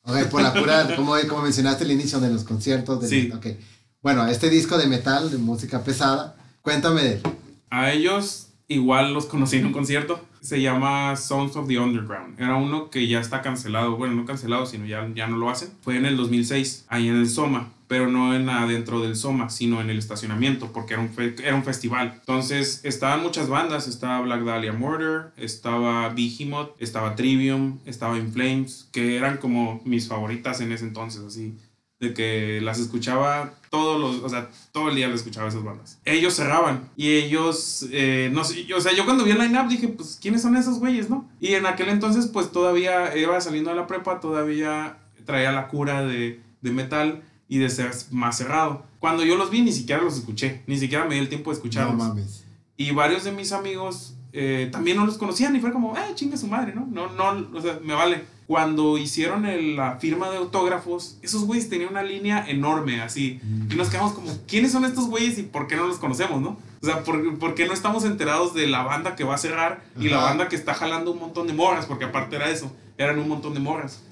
[0.03, 3.09] Ok, por la cura, como, como mencionaste al inicio de los conciertos.
[3.09, 3.33] Sí.
[3.35, 3.59] Okay.
[4.03, 7.23] Bueno, este disco de metal, de música pesada, cuéntame de él.
[7.71, 10.21] A ellos igual los conocí en un concierto.
[10.43, 12.39] Se llama Songs of the Underground.
[12.39, 13.97] Era uno que ya está cancelado.
[13.97, 15.71] Bueno, no cancelado, sino ya, ya no lo hacen.
[15.81, 19.83] Fue en el 2006, ahí en el Soma pero no en adentro del Soma, sino
[19.83, 21.11] en el estacionamiento, porque era un,
[21.45, 22.15] era un festival.
[22.21, 28.89] Entonces estaban muchas bandas, estaba Black Dahlia Murder, estaba Behemoth, estaba Trivium, estaba In Flames,
[28.93, 31.59] que eran como mis favoritas en ese entonces, así,
[32.03, 36.01] de que las escuchaba todos los, o sea, todo el día las escuchaba esas bandas.
[36.05, 39.87] Ellos cerraban y ellos, eh, no sé, o sea, yo cuando vi el line-up dije,
[39.87, 41.31] pues, ¿quiénes son esos güeyes, no?
[41.39, 46.05] Y en aquel entonces, pues, todavía iba saliendo de la prepa, todavía traía la cura
[46.05, 48.85] de, de metal y de ser más cerrado.
[48.99, 51.55] Cuando yo los vi ni siquiera los escuché, ni siquiera me di el tiempo de
[51.55, 51.97] escucharlos.
[51.97, 52.45] No mames.
[52.77, 56.37] Y varios de mis amigos eh, también no los conocían y fue como, eh, chinga
[56.37, 56.85] su madre, ¿no?
[56.91, 58.25] No, no, o sea, me vale.
[58.53, 59.47] Cuando hicieron
[59.77, 63.41] la firma de autógrafos, esos güeyes tenían una línea enorme así.
[63.71, 66.59] Y nos quedamos como, ¿quiénes son estos güeyes y por qué no los conocemos, no?
[66.83, 69.83] O sea, ¿por, ¿por qué no estamos enterados de la banda que va a cerrar
[69.99, 71.87] y la banda que está jalando un montón de morras?
[71.87, 74.03] Porque aparte era eso, eran un montón de morras.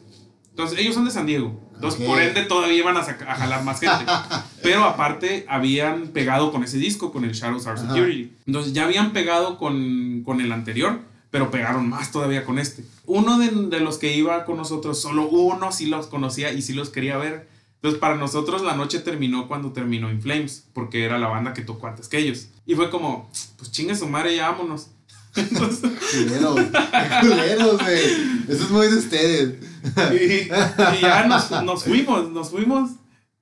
[0.49, 1.61] Entonces, ellos son de San Diego.
[1.75, 4.07] Entonces, por ende, todavía iban a, jalar más gente.
[4.63, 8.33] Pero aparte, habían pegado con ese disco, con el Shadows Are Security.
[8.47, 11.01] Entonces, ya habían pegado con, con, el anterior,
[11.31, 12.85] pero pegaron más todavía con este.
[13.07, 16.73] Uno de, de, los que iba con nosotros, solo uno sí los conocía y sí
[16.73, 17.49] los quería ver.
[17.77, 21.63] Entonces, para nosotros, la noche terminó cuando terminó In Flames, porque era la banda que
[21.63, 22.49] tocó antes que ellos.
[22.67, 24.89] Y fue como, pues chingue su madre, ya vámonos.
[25.35, 26.61] culeros,
[27.21, 28.05] culeros, güey.
[28.49, 29.55] Eso es muy de ustedes.
[30.13, 32.91] Y, ya nos, fuimos, nos fuimos.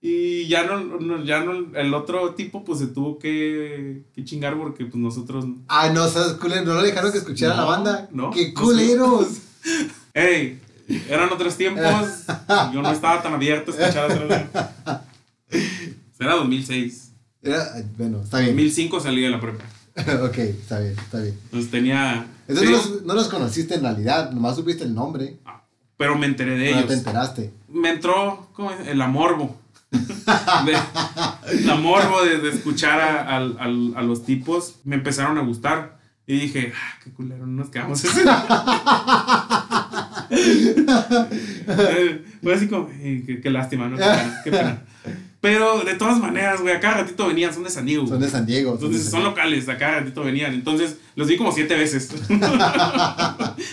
[0.01, 4.85] Y ya no, ya no, el otro tipo pues se tuvo que, que chingar porque
[4.85, 5.45] pues nosotros...
[5.67, 6.65] Ah, no, ¿sabes, culero?
[6.65, 8.09] No lo dejaron que escuchara la banda.
[8.13, 8.31] No.
[8.31, 9.27] ¡Qué culeros!
[10.15, 10.61] Ey,
[11.09, 11.85] eran otros tiempos.
[12.73, 15.03] yo no estaba tan abierto a escuchar a
[16.21, 17.13] Era 2006.
[17.43, 18.53] Era, bueno, está bien.
[18.53, 19.65] 2005 salí de la prepa.
[20.25, 21.37] ok, está bien, está bien.
[21.45, 22.27] Entonces tenía...
[22.47, 25.39] Entonces no, los, conociste en realidad, nomás supiste el nombre.
[25.97, 26.87] pero me enteré de ellos.
[26.87, 27.53] te enteraste.
[27.69, 29.57] me entró como el amorbo.
[31.51, 34.77] El amorbo de, de escuchar a, a, los tipos.
[34.85, 35.99] Me empezaron a gustar.
[36.27, 38.21] Y dije, ah, qué culero, no nos quedamos así.
[42.43, 43.97] Fue así como, qué, qué, lástima, ¿no?
[44.45, 44.83] Qué pena.
[45.41, 48.07] Pero de todas maneras, güey, acá ratito venían, son de San Diego.
[48.07, 48.73] Son de San Diego.
[48.75, 50.53] Entonces son, locales, acá ratito venían.
[50.53, 52.11] Entonces los vi como siete veces.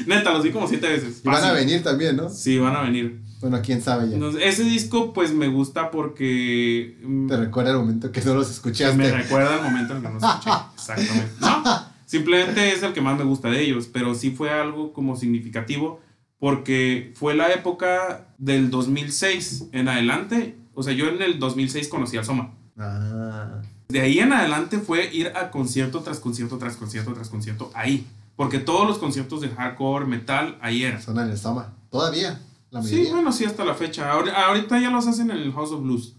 [0.06, 1.22] Neta, los vi como siete veces.
[1.24, 2.30] Y van a venir también, ¿no?
[2.30, 3.20] Sí, van a venir.
[3.50, 4.16] Bueno, quién sabe ya.
[4.16, 6.98] Entonces, ese disco, pues me gusta porque.
[7.04, 8.98] Mm, Te recuerda el momento que no los escuchaste.
[8.98, 10.52] Me recuerda el momento en que no los escuché.
[10.76, 11.32] Exactamente.
[11.40, 11.64] No,
[12.06, 13.88] simplemente es el que más me gusta de ellos.
[13.92, 16.00] Pero sí fue algo como significativo
[16.40, 22.18] porque fue la época del 2006 en adelante o sea, yo en el 2006 conocí
[22.18, 22.54] al Soma.
[22.78, 23.62] Ah.
[23.88, 28.06] De ahí en adelante fue ir a concierto tras concierto, tras concierto, tras concierto, ahí.
[28.36, 31.02] Porque todos los conciertos de hardcore, metal, ahí eran.
[31.02, 31.74] Son en el Soma.
[31.90, 32.42] Todavía.
[32.76, 34.12] La sí, bueno, sí, hasta la fecha.
[34.12, 36.16] Ahorita ya los hacen en el House of Blues.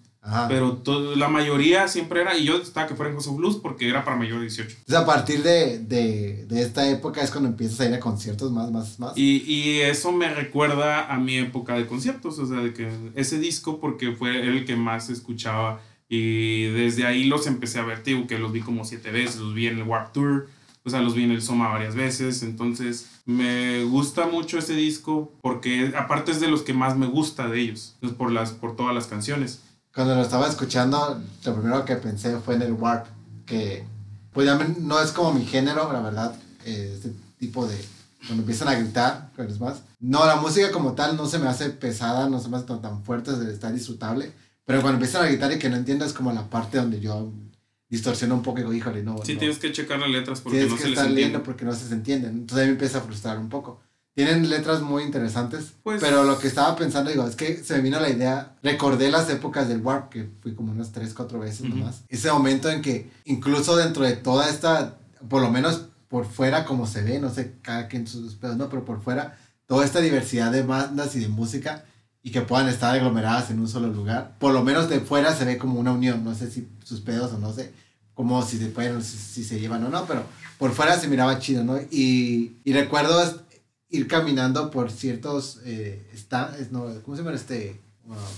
[0.48, 0.82] Pero
[1.14, 4.07] la mayoría siempre era, y yo estaba que fuera en House of Blues porque era
[4.07, 4.70] para mayor de 18.
[4.70, 8.50] Entonces, a partir de, de, de, esta época es cuando empiezas a ir a conciertos
[8.50, 9.12] más, más, más.
[9.16, 13.38] Y, y, eso me recuerda a mi época de conciertos, o sea, de que ese
[13.38, 18.26] disco, porque fue el que más escuchaba, y desde ahí los empecé a ver, digo
[18.26, 20.48] que los vi como siete veces, los vi en el Warp Tour,
[20.84, 25.33] o sea, los vi en el Soma varias veces, entonces me gusta mucho ese disco
[25.43, 28.95] porque aparte es de los que más me gusta de ellos, por, las, por todas
[28.95, 29.61] las canciones.
[29.93, 33.07] Cuando lo estaba escuchando, lo primero que pensé fue en el Warp,
[33.45, 33.85] que
[34.33, 37.77] pues ya no es como mi género, la verdad, este tipo de,
[38.27, 39.83] cuando empiezan a gritar, es más.
[39.99, 43.03] No, la música como tal no se me hace pesada, no se me hace tan,
[43.03, 44.33] fuerte, está disfrutable,
[44.64, 47.33] pero cuando empiezan a gritar y que no entiendo es como la parte donde yo
[47.89, 49.18] distorsiono un poco y digo, híjole, no.
[49.24, 51.39] Sí, tienes que checar las letras porque no se les entiende.
[51.41, 53.80] porque no se entienden, entonces a mí me empieza a frustrar un poco.
[54.14, 55.74] Tienen letras muy interesantes.
[55.82, 58.57] Pues, pero lo que estaba pensando, digo, es que se me vino la idea.
[58.62, 62.03] Recordé las épocas del Warp, que fui como unas 3, 4 veces nomás.
[62.09, 64.97] Ese momento en que, incluso dentro de toda esta,
[65.28, 68.70] por lo menos por fuera, como se ve, no sé, cada quien sus pedos, no,
[68.70, 71.84] pero por fuera, toda esta diversidad de bandas y de música
[72.27, 74.35] y que puedan estar aglomeradas en un solo lugar.
[74.41, 76.24] Por lo menos de fuera se ve como una unión.
[76.24, 77.72] No sé si sus pedos o no sé
[78.14, 80.24] como si se pueden, si, se llevan o no, pero
[80.59, 81.79] por fuera se miraba chido, ¿no?
[81.89, 83.47] Y, y recuerdo
[83.91, 86.05] ir caminando por ciertos eh,
[86.72, 87.81] no, ¿cómo se llama este?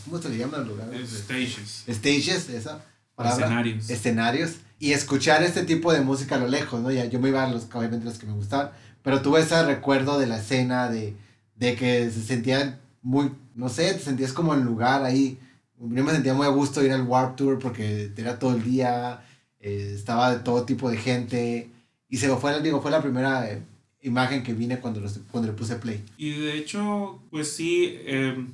[0.05, 0.91] ¿Cómo se le llama el lugar?
[1.07, 1.84] Stages.
[1.89, 2.84] Stages, esa
[3.14, 3.47] palabra.
[3.47, 3.89] Escenarios.
[3.89, 4.51] Escenarios.
[4.78, 6.91] Y escuchar este tipo de música a lo lejos, ¿no?
[6.91, 8.70] Ya, yo me iba a los, obviamente los que me gustaban,
[9.03, 11.16] pero tuve ese recuerdo de la escena, de,
[11.57, 15.38] de que se sentían muy, no sé, te sentías como en lugar ahí.
[15.80, 19.24] Yo me sentía muy a gusto ir al Warp Tour porque era todo el día,
[19.61, 21.70] eh, estaba de todo tipo de gente.
[22.09, 23.62] Y se fue, digo, fue la primera eh,
[24.03, 26.05] imagen que vine cuando, cuando le puse play.
[26.16, 28.53] Y de hecho, pues sí, em,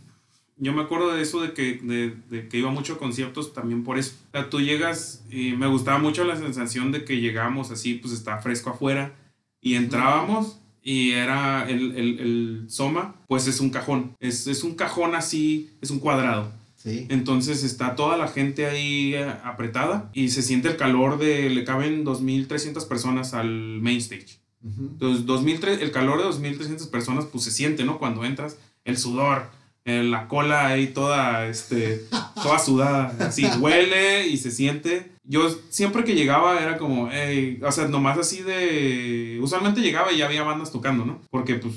[0.57, 3.84] yo me acuerdo de eso, de que, de, de, que iba mucho a conciertos también
[3.84, 4.14] por eso.
[4.28, 8.12] O sea, tú llegas y me gustaba mucho la sensación de que llegábamos así, pues
[8.12, 9.14] está fresco afuera
[9.61, 10.59] y entrábamos.
[10.87, 14.14] Y era el, el, el Soma, pues es un cajón.
[14.20, 16.53] Es, es un cajón así, es un cuadrado.
[16.76, 17.07] Sí.
[17.09, 21.64] Entonces está toda la gente ahí eh, apretada y se siente el calor de, le
[21.64, 23.49] caben 2.300 personas al
[23.80, 24.39] main stage.
[24.62, 27.99] Entonces, 2003, el calor de 2.300 personas, pues se siente, ¿no?
[27.99, 29.51] Cuando entras, el sudor,
[29.85, 32.05] eh, la cola ahí toda, este,
[32.43, 35.12] toda sudada, así, huele y se siente.
[35.24, 40.26] Yo siempre que llegaba era como, o sea, nomás así de, usualmente llegaba y ya
[40.26, 41.20] había bandas tocando, ¿no?
[41.30, 41.74] Porque pues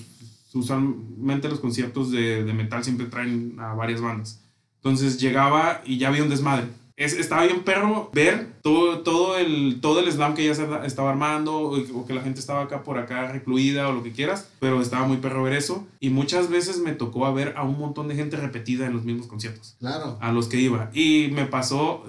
[0.53, 4.41] usualmente los conciertos de, de metal siempre traen a varias bandas.
[4.77, 9.79] Entonces llegaba y ya había un desmadre es, estaba bien perro ver todo, todo, el,
[9.81, 12.97] todo el slam que ya se estaba armando o, que la gente estaba acá por
[12.97, 16.79] acá recluida o lo que quieras, pero estaba muy perro ver eso y muchas veces
[16.79, 19.75] me tocó a ver a un montón de gente repetida en los mismos conciertos.
[19.79, 20.17] Claro.
[20.19, 20.89] A los que iba.
[20.91, 22.03] Y me pasó,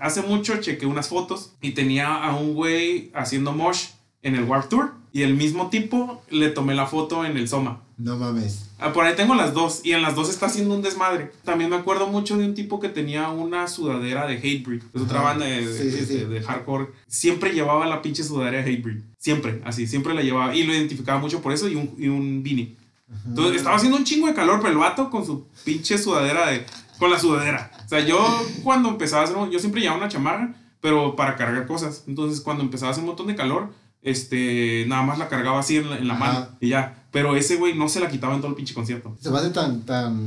[0.00, 3.88] hace mucho chequé unas fotos y tenía a un güey haciendo mosh
[4.22, 7.83] en el Warp Tour y el mismo tipo le tomé la foto en el Soma.
[7.96, 8.70] No mames.
[8.78, 11.30] Ah, por ahí tengo las dos y en las dos está haciendo un desmadre.
[11.44, 14.82] También me acuerdo mucho de un tipo que tenía una sudadera de Hatebreed.
[14.92, 16.88] Es otra banda de, de, hardcore.
[17.06, 19.02] Siempre llevaba la pinche sudadera de Hatebreed.
[19.18, 20.54] Siempre, así, siempre la llevaba.
[20.56, 22.76] Y lo identificaba mucho por eso y un, y un beanie.
[23.26, 26.66] Entonces estaba haciendo un chingo de calor, pero el vato con su pinche sudadera de...
[26.98, 27.70] Con la sudadera.
[27.84, 28.18] O sea, yo
[28.62, 29.36] cuando empezaba a hacer...
[29.50, 32.04] Yo siempre llevaba una chamarra, pero para cargar cosas.
[32.08, 33.70] Entonces cuando empezaba a hacer un montón de calor
[34.04, 37.06] este, nada más la cargaba así en la, mano y ya.
[37.10, 39.16] Pero ese güey no se la quitaba en todo el pinche concierto.
[39.20, 40.26] Se me hace tan, tan,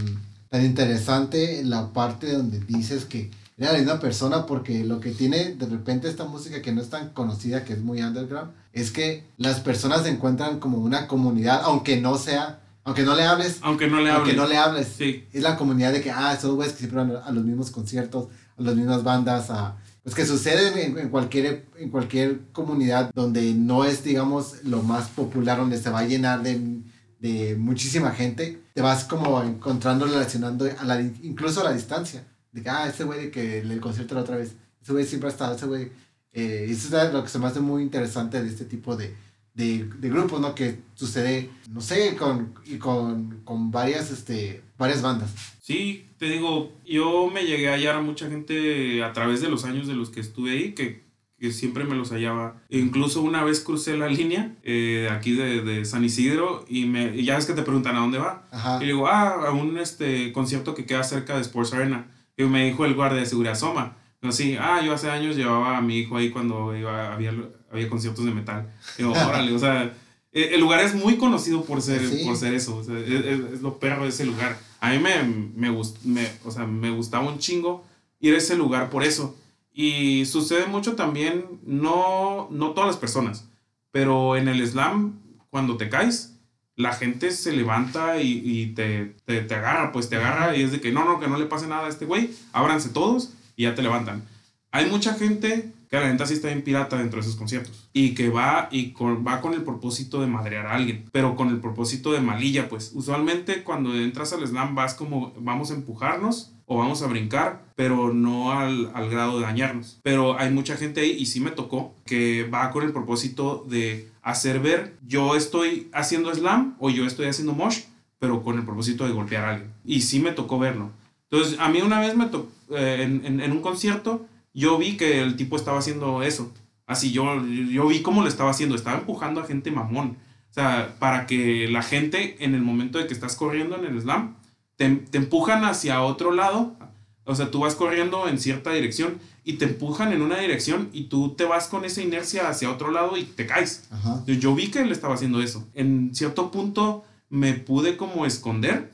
[0.49, 5.55] tan interesante la parte donde dices que era la misma persona porque lo que tiene
[5.55, 9.23] de repente esta música que no es tan conocida, que es muy underground, es que
[9.37, 13.59] las personas se encuentran como una comunidad, aunque no sea Aunque no le hables.
[13.61, 14.19] Aunque no le hables.
[14.19, 14.87] Aunque no le hables.
[14.97, 15.25] Sí.
[15.33, 18.27] Es la comunidad de que, ah, esos güeyes que siempre van a los mismos conciertos,
[18.57, 19.75] a las mismas bandas, a...
[20.07, 25.09] Pues que sucede en, en, cualquier, en cualquier comunidad donde no es, digamos, lo más
[25.09, 26.79] popular, donde se va a llenar de,
[27.19, 32.25] de muchísima gente, te vas como encontrando, relacionando, a la, incluso a la distancia.
[32.53, 35.27] De que, ah, ese güey de que el concierto la otra vez, ese güey siempre
[35.27, 35.91] ha estado, ese güey...
[36.31, 39.13] Eh, eso es lo que se me hace muy interesante de este tipo de,
[39.57, 40.53] de, de, grupos, ¿no?
[40.53, 45.33] Que sucede, no sé, con, y con, con varias, este, varias bandas.
[45.59, 49.65] Sí, te digo, yo me llegué a hallar a mucha gente a través de los
[49.65, 51.03] años de los que estuve ahí, que,
[51.39, 52.61] que siempre me los hallaba.
[52.69, 57.25] Incluso una vez crucé la línea eh, aquí de, de, San Isidro y, me, y
[57.25, 58.47] ya ves que te preguntan a dónde va.
[58.51, 58.77] Ajá.
[58.81, 62.11] Y digo, ah, a un este, concierto que queda cerca de Sports Arena.
[62.37, 63.97] Y me dijo el guardia de seguridad, Soma.
[64.21, 67.33] Así, ah, yo hace años llevaba a mi hijo ahí cuando iba, había,
[67.71, 68.71] había conciertos de metal.
[68.97, 69.93] Digo, órale, o sea,
[70.31, 72.23] e, el lugar es muy conocido por ser, sí.
[72.25, 74.57] por ser eso, o sea, es, es, lo perro de ese lugar.
[74.79, 75.23] A mí me,
[75.55, 77.85] me, gust, me, o sea, me gustaba un chingo
[78.19, 79.35] ir a ese lugar por eso.
[79.73, 83.45] Y sucede mucho también, no, no todas las personas,
[83.91, 86.33] pero en el slam, cuando te caes,
[86.75, 90.71] la gente se levanta y, y te, te, te, agarra, pues te agarra y es
[90.71, 93.63] de que no, no, que no le pase nada a este güey, ábranse todos y
[93.63, 94.23] ya te levantan.
[94.71, 98.13] Hay mucha gente que la neta sí está bien pirata dentro de esos conciertos y
[98.13, 101.59] que va y con, va con el propósito de madrear a alguien, pero con el
[101.59, 106.77] propósito de malilla, pues usualmente cuando entras al slam vas como vamos a empujarnos o
[106.77, 109.99] vamos a brincar, pero no al, al grado de dañarnos.
[110.03, 114.11] Pero hay mucha gente ahí y sí me tocó que va con el propósito de
[114.21, 117.83] hacer ver yo estoy haciendo slam o yo estoy haciendo mosh,
[118.19, 119.71] pero con el propósito de golpear a alguien.
[119.85, 120.91] Y sí me tocó verlo.
[121.29, 124.25] Entonces, a mí una vez me tocó, eh, en, en, en, un concierto,
[124.57, 126.51] yo vi que el tipo estaba haciendo eso.
[126.87, 128.75] Así, yo, yo vi cómo lo estaba haciendo.
[128.75, 130.17] Estaba empujando a gente mamón.
[130.49, 134.01] O sea, para que la gente, en el momento de que estás corriendo en el
[134.01, 134.35] slam,
[134.75, 136.75] te, te empujan hacia otro lado.
[137.23, 141.03] O sea, tú vas corriendo en cierta dirección y te empujan en una dirección y
[141.03, 143.83] tú te vas con esa inercia hacia otro lado y te caes.
[143.91, 144.23] Ajá.
[144.25, 145.67] Yo vi que él estaba haciendo eso.
[145.75, 148.91] En cierto punto me pude como esconder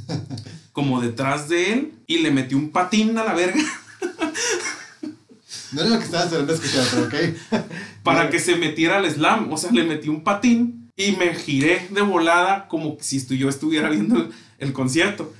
[0.72, 3.60] como detrás de él y le metí un patín a la verga.
[5.72, 7.64] No era lo que estabas esperando escuchar, pero ok.
[8.02, 9.52] Para que se metiera al slam.
[9.52, 13.88] O sea, le metí un patín y me giré de volada como si yo estuviera
[13.88, 15.32] viendo el, el concierto.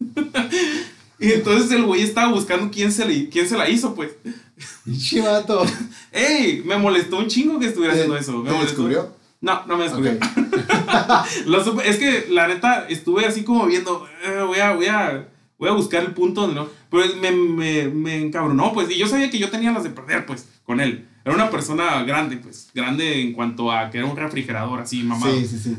[1.18, 4.12] y entonces el güey estaba buscando quién se, le, quién se la hizo, pues.
[4.98, 5.64] Chivato.
[6.12, 6.62] ¡Ey!
[6.64, 8.38] Me molestó un chingo que estuviera haciendo eso.
[8.38, 9.14] Me ¿Te descubrió?
[9.40, 10.12] No, no me descubrió.
[10.12, 11.90] Okay.
[11.90, 15.28] Es que la neta estuve así como viendo, eh, voy, a, voy, a,
[15.62, 16.66] voy a buscar el punto, ¿no?
[16.90, 20.26] Pero me, me, me encabronó, pues, y yo sabía que yo tenía las de perder,
[20.26, 21.06] pues, con él.
[21.24, 25.32] Era una persona grande, pues, grande en cuanto a que era un refrigerador así, mamado.
[25.32, 25.76] Sí, sí, sí.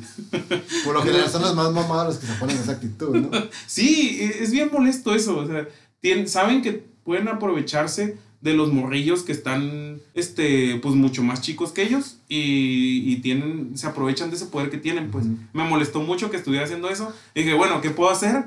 [0.85, 3.29] Por lo general son los más mamados los que se ponen esa actitud, ¿no?
[3.67, 5.67] Sí, es bien molesto eso, o sea,
[5.99, 11.73] tienen, saben que pueden aprovecharse de los morrillos que están, este, pues mucho más chicos
[11.73, 15.25] que ellos y, y tienen, se aprovechan de ese poder que tienen, pues.
[15.25, 15.37] Uh -huh.
[15.51, 17.13] Me molestó mucho que estuviera haciendo eso.
[17.35, 18.45] Y dije, bueno, ¿qué puedo hacer?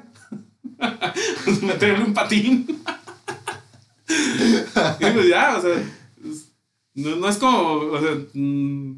[1.63, 2.67] meterle un patín.
[4.09, 5.83] y pues ya, o sea,
[6.95, 8.17] no, no, es como, o sea,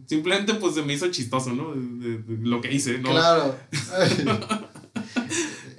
[0.06, 1.74] simplemente pues se me hizo chistoso, ¿no?
[1.74, 3.10] De, de, de lo que hice, ¿no?
[3.10, 3.56] Claro.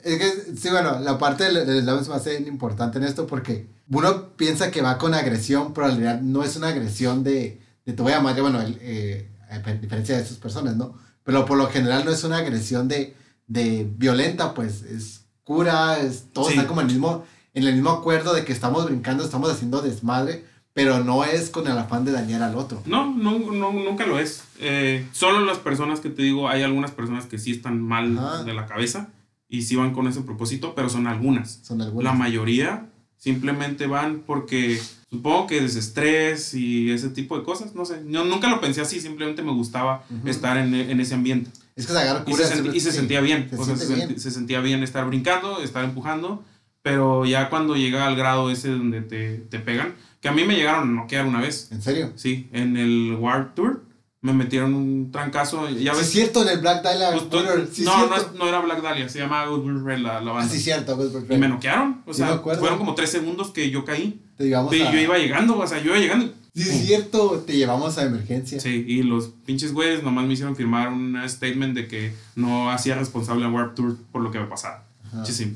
[0.04, 3.26] es que, sí, bueno, la parte del, del slam se me hace importante en esto
[3.26, 7.62] porque uno piensa que va con agresión, pero en realidad no es una agresión de,
[7.86, 10.94] de te voy a madre, bueno, eh, a diferencia de esas personas, ¿no?
[11.24, 13.16] Pero por lo general no es una agresión de,
[13.48, 15.19] de violenta, pues es
[15.50, 16.54] cura, es todo sí.
[16.54, 17.26] está como en el, mismo,
[17.56, 21.66] en el mismo acuerdo de que estamos brincando, estamos haciendo desmadre, pero no es con
[21.66, 22.84] el afán de dañar al otro.
[22.86, 24.44] No, no, no nunca lo es.
[24.60, 28.44] Eh, solo las personas que te digo, hay algunas personas que sí están mal Ajá.
[28.44, 29.08] de la cabeza
[29.48, 31.62] y sí van con ese propósito, pero son algunas.
[31.64, 32.14] Son algunas.
[32.14, 32.86] La mayoría
[33.18, 34.80] simplemente van porque
[35.10, 38.04] supongo que desestrés y ese tipo de cosas, no sé.
[38.08, 40.30] Yo nunca lo pensé así, simplemente me gustaba uh -huh.
[40.30, 41.50] estar en, en, ese ambiente.
[41.80, 42.44] Es que se agarra cura.
[42.44, 43.48] Y se, sent, y se sí, sentía bien.
[43.50, 44.08] Se, o sea, se, bien.
[44.10, 46.44] Sent, se, sentía bien estar brincando, estar empujando,
[46.82, 50.56] pero ya cuando llega al grado ese donde te, te pegan, que a mí me
[50.56, 51.72] llegaron a noquear una vez.
[51.72, 52.12] ¿En serio?
[52.16, 53.89] Sí, en el War Tour
[54.22, 55.70] me metieron un trancazo.
[55.70, 57.12] Ya ves, sí, es cierto, en el Black Dahlia.
[57.12, 60.50] Pues, sí, no, no, no, era Black Dahlia, se llama Goodwill Red la, la banda.
[60.52, 61.38] Ah, sí, cierto, Goodwill Red.
[61.38, 62.02] Y me noquearon.
[62.06, 64.22] O sea, fueron como tres segundos que yo caí.
[64.38, 64.92] Te llevamos y a...
[64.92, 66.34] yo iba llegando, o sea, yo iba llegando.
[66.56, 68.60] Sí, es cierto, te llevamos a emergencia.
[68.60, 72.96] Sí, y los pinches güeyes nomás me hicieron firmar un statement de que no hacía
[72.96, 74.84] responsable a Warp Tour por lo que me pasara.
[75.24, 75.48] Chis,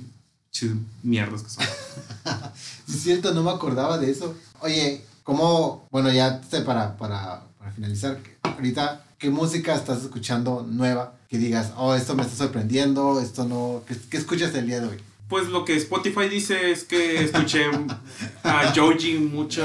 [0.51, 1.65] chis mierdas que son.
[2.87, 4.35] sí, es cierto, no me acordaba de eso.
[4.61, 11.15] Oye, ¿cómo, bueno, ya para, para, para finalizar, ahorita, ¿qué música estás escuchando nueva?
[11.29, 13.83] Que digas, oh, esto me está sorprendiendo, esto no.
[13.87, 14.97] ¿Qué, qué escuchas el día de hoy?
[15.29, 17.67] Pues lo que Spotify dice es que escuché
[18.43, 19.63] a Joji mucho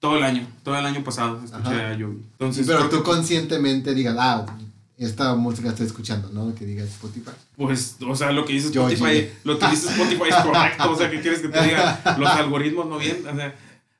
[0.00, 2.22] todo el año, todo el año pasado escuché a Joji.
[2.32, 4.44] Entonces, Pero tú conscientemente digas, ah,
[4.98, 6.52] esta música estoy escuchando, ¿no?
[6.56, 7.30] Que diga Spotify.
[7.56, 11.08] Pues, o sea, lo que dice Spotify, lo que dice Spotify es correcto, o sea,
[11.08, 12.00] ¿qué quieres que te diga?
[12.18, 13.54] Los algoritmos no bien, o sea,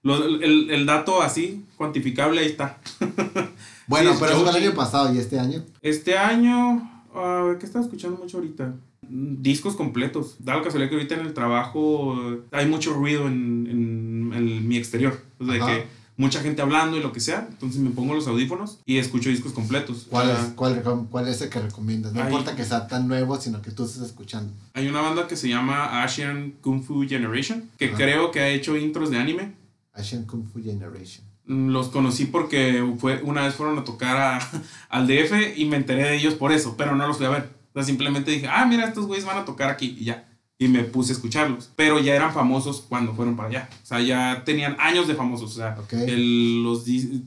[0.04, 2.78] el, el, dato así, cuantificable, ahí está.
[3.86, 5.62] Bueno, pero eso fue el año pasado, ¿y este año?
[5.82, 6.76] Este año,
[7.14, 8.74] uh, ¿qué estaba escuchando mucho ahorita?
[9.02, 10.36] Discos completos.
[10.38, 12.16] Da la casualidad que ahorita en el trabajo
[12.50, 15.20] hay mucho ruido en, en, mi exterior.
[15.38, 15.86] O sea, que
[16.16, 17.46] mucha gente hablando y lo que sea.
[17.50, 20.06] Entonces me pongo los audífonos y escucho discos completos.
[20.08, 22.12] ¿Cuál, es, cuál, cuál es el que recomiendas?
[22.12, 24.52] No importa que sea tan nuevo, sino que tú estés escuchando.
[24.72, 28.76] Hay una banda que se llama Asian Kung Fu Generation, que creo que ha hecho
[28.76, 29.63] intros de anime.
[29.94, 31.26] Asian Kung Fu Generation.
[31.46, 34.38] Mm, los conocí porque fue, una vez fueron a tocar a,
[34.90, 37.50] al DF y me enteré de ellos por eso, pero no los fui a ver.
[37.70, 40.28] O sea, simplemente dije, ah, mira, estos güeyes van a tocar aquí y ya
[40.58, 41.70] y me puse a escucharlos.
[41.76, 43.68] Pero ya eran famosos cuando fueron para allá.
[43.82, 45.52] O sea, ya tenían años de famosos.
[45.52, 46.84] O sea, el, los,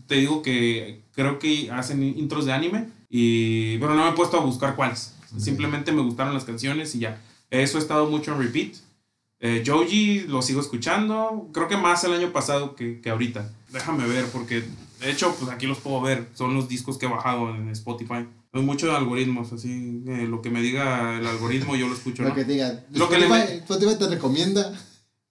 [0.08, 2.88] te digo que creo que hacen intros de anime.
[3.10, 5.16] Y, pero no me he puesto a buscar cuáles.
[5.38, 7.22] Simplemente me gustaron las canciones y ya.
[7.50, 8.76] Eso he estado mucho en repeat.
[9.40, 11.50] Eh, Joji lo sigo escuchando.
[11.54, 13.52] Creo que más el año pasado que, que ahorita.
[13.72, 14.64] Déjame ver porque
[15.00, 16.28] de hecho, pues aquí los puedo ver.
[16.34, 18.28] Son los discos que he bajado en Spotify.
[18.52, 20.02] Hay muchos algoritmos, así.
[20.06, 22.24] lo que me diga el algoritmo, yo lo escucho.
[22.24, 22.84] Lo que diga.
[22.92, 24.74] Lo que le, Spotify te recomienda.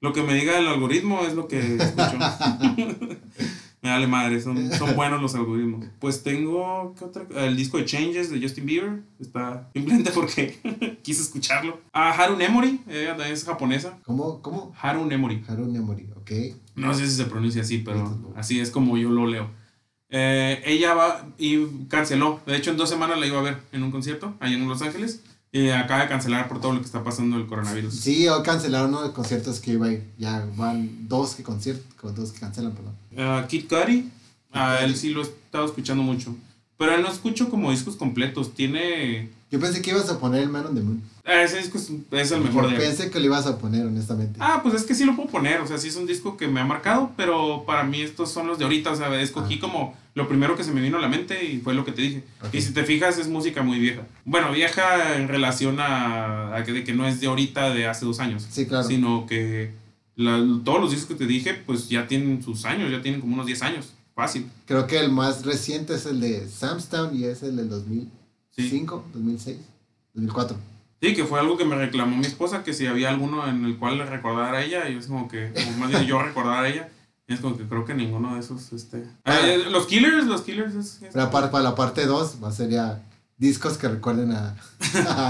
[0.00, 2.18] Lo que me diga el algoritmo es lo que escucho.
[3.86, 5.86] me dale madre, son, son buenos los algoritmos.
[6.00, 7.24] Pues tengo ¿qué otra?
[7.36, 9.02] el disco de Changes de Justin Bieber.
[9.20, 11.80] Está simplemente porque quise escucharlo.
[11.92, 13.98] Ah, Haru Nemori, ella es japonesa.
[14.04, 14.42] ¿Cómo?
[14.42, 14.74] ¿Cómo?
[14.80, 15.44] Haru Nemori.
[15.46, 16.30] Haru Nemori, ok.
[16.74, 19.48] No sé si se pronuncia así, pero así es como yo lo leo.
[20.08, 22.40] Eh, ella va y canceló.
[22.44, 24.82] De hecho, en dos semanas la iba a ver en un concierto allá en Los
[24.82, 25.22] Ángeles.
[25.52, 27.94] Y acaba de cancelar por todo lo que está pasando el coronavirus.
[27.94, 30.04] Sí, hoy cancelaron uno de conciertos que iba a ir.
[30.18, 32.94] Ya van dos que conciertos, dos que cancelan, perdón.
[33.12, 34.10] Uh, Kid Cudi,
[34.52, 36.36] a él sí lo he estado escuchando mucho.
[36.76, 38.52] Pero él no escucho como discos completos.
[38.52, 41.02] Tiene yo pensé que ibas a poner el Man on the Moon.
[41.26, 44.38] Ah, ese disco es, el mejor de Pensé que lo ibas a poner, honestamente.
[44.40, 45.60] Ah, pues es que sí lo puedo poner.
[45.60, 48.46] O sea, sí es un disco que me ha marcado, pero para mí estos son
[48.46, 48.92] los de ahorita.
[48.92, 49.60] O sea, escogí ah.
[49.60, 52.02] como lo primero que se me vino a la mente y fue lo que te
[52.02, 52.24] dije.
[52.52, 54.02] Y si te fijas, es música muy vieja.
[54.24, 58.20] Bueno, vieja en relación a, que, de que no es de ahorita, de hace dos
[58.20, 58.46] años.
[58.48, 58.86] Sí, claro.
[58.86, 59.72] Sino que
[60.16, 63.46] todos los discos que te dije, pues ya tienen sus años, ya tienen como unos
[63.46, 63.94] 10 años.
[64.14, 64.48] Fácil.
[64.64, 69.58] Creo que el más reciente es el de Samstown y es el del 2005, 2006.
[70.14, 70.75] 2004.
[71.00, 73.78] Sí, que fue algo que me reclamó mi esposa, que si había alguno en el
[73.78, 76.68] cual le recordara a ella, y es como que, como más bien yo recordar a
[76.68, 76.88] ella,
[77.28, 79.04] y es como que creo que ninguno de esos, este...
[79.24, 81.00] Ah, eh, los Killers, los Killers es...
[81.12, 83.02] Pero para, la parte 2 va a ser ya
[83.36, 84.56] discos que recuerden a,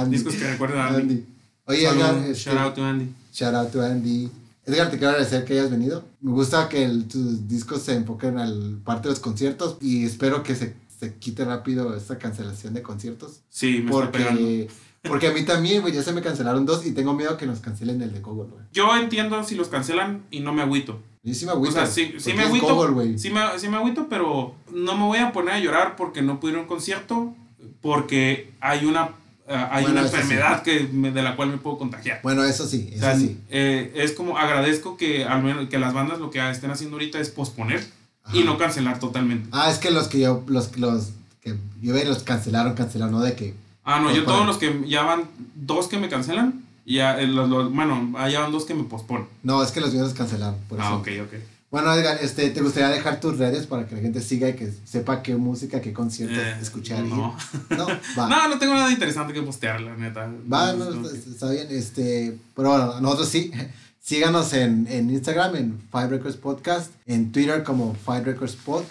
[0.01, 0.17] Andy.
[0.17, 1.27] discos que recuerden a Andy.
[1.65, 3.13] Oye, Edgar, este, shout out to Andy.
[3.33, 4.31] Shout out to Andy.
[4.65, 6.05] Edgar, te quiero agradecer que hayas venido.
[6.21, 10.55] Me gusta que tus discos se enfoquen al parte de los conciertos y espero que
[10.55, 13.41] se se quite rápido esta cancelación de conciertos.
[13.49, 14.69] Sí, me porque,
[15.09, 17.61] Porque a mí también, güey, ya se me cancelaron dos y tengo miedo que nos
[17.61, 18.65] cancelen el de Google, güey.
[18.73, 21.01] Yo entiendo si los cancelan y no me agüito.
[21.23, 21.71] Y sí me agüito.
[21.71, 22.95] O sea, sí, sí me agüito.
[23.17, 26.39] sí, me, sí me agüito, pero no me voy a poner a llorar porque no
[26.41, 27.35] pude ir a un concierto,
[27.81, 29.11] porque hay una
[29.49, 32.21] eh, hay una enfermedad que de la cual me puedo contagiar.
[32.23, 33.39] Bueno, eso sí, eso sí.
[33.49, 37.21] Eh, es como agradezco que al menos que las bandas lo que estén haciendo ahorita
[37.21, 37.87] es posponer
[38.33, 39.49] y no cancelar totalmente.
[39.53, 43.21] Ah, es que los que yo, los, los que yo veo los cancelaron, cancelaron, no
[43.21, 43.55] de que...
[43.87, 45.25] Ah, no, yo todos los que ya van
[45.55, 49.29] dos que me cancelan, ya, eh, los, los, bueno, ya van dos que me posponen.
[49.45, 50.57] No, es que los videos cancelaron.
[50.69, 51.35] Por ah, ok, ok.
[51.71, 54.73] Bueno, Edgar, este, ¿te gustaría dejar tus redes para que la gente siga y que
[54.85, 57.05] sepa qué música, qué concierto eh, escuchar?
[57.05, 57.37] No.
[57.71, 57.87] No,
[58.19, 58.29] va.
[58.29, 60.31] no, no tengo nada interesante que postear, la neta.
[60.53, 63.53] Va, no, está, bien, este, pero bueno, nosotros sí.
[64.01, 68.85] Síganos en, en Instagram, en Five Records Podcast, en Twitter como Five Records Pod.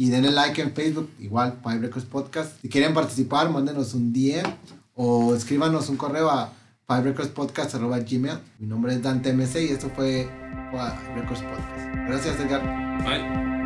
[0.00, 2.60] Y denle like en Facebook, igual Five Records Podcast.
[2.62, 4.48] Si quieren participar, mándenos un DM
[4.94, 6.52] o escríbanos un correo a
[6.86, 8.38] fiverecordspodcast.gmail.
[8.60, 10.28] Mi nombre es Dante MC y esto fue
[10.70, 11.94] Five Records Podcast.
[12.06, 12.62] Gracias, Edgar.
[13.04, 13.57] Bye.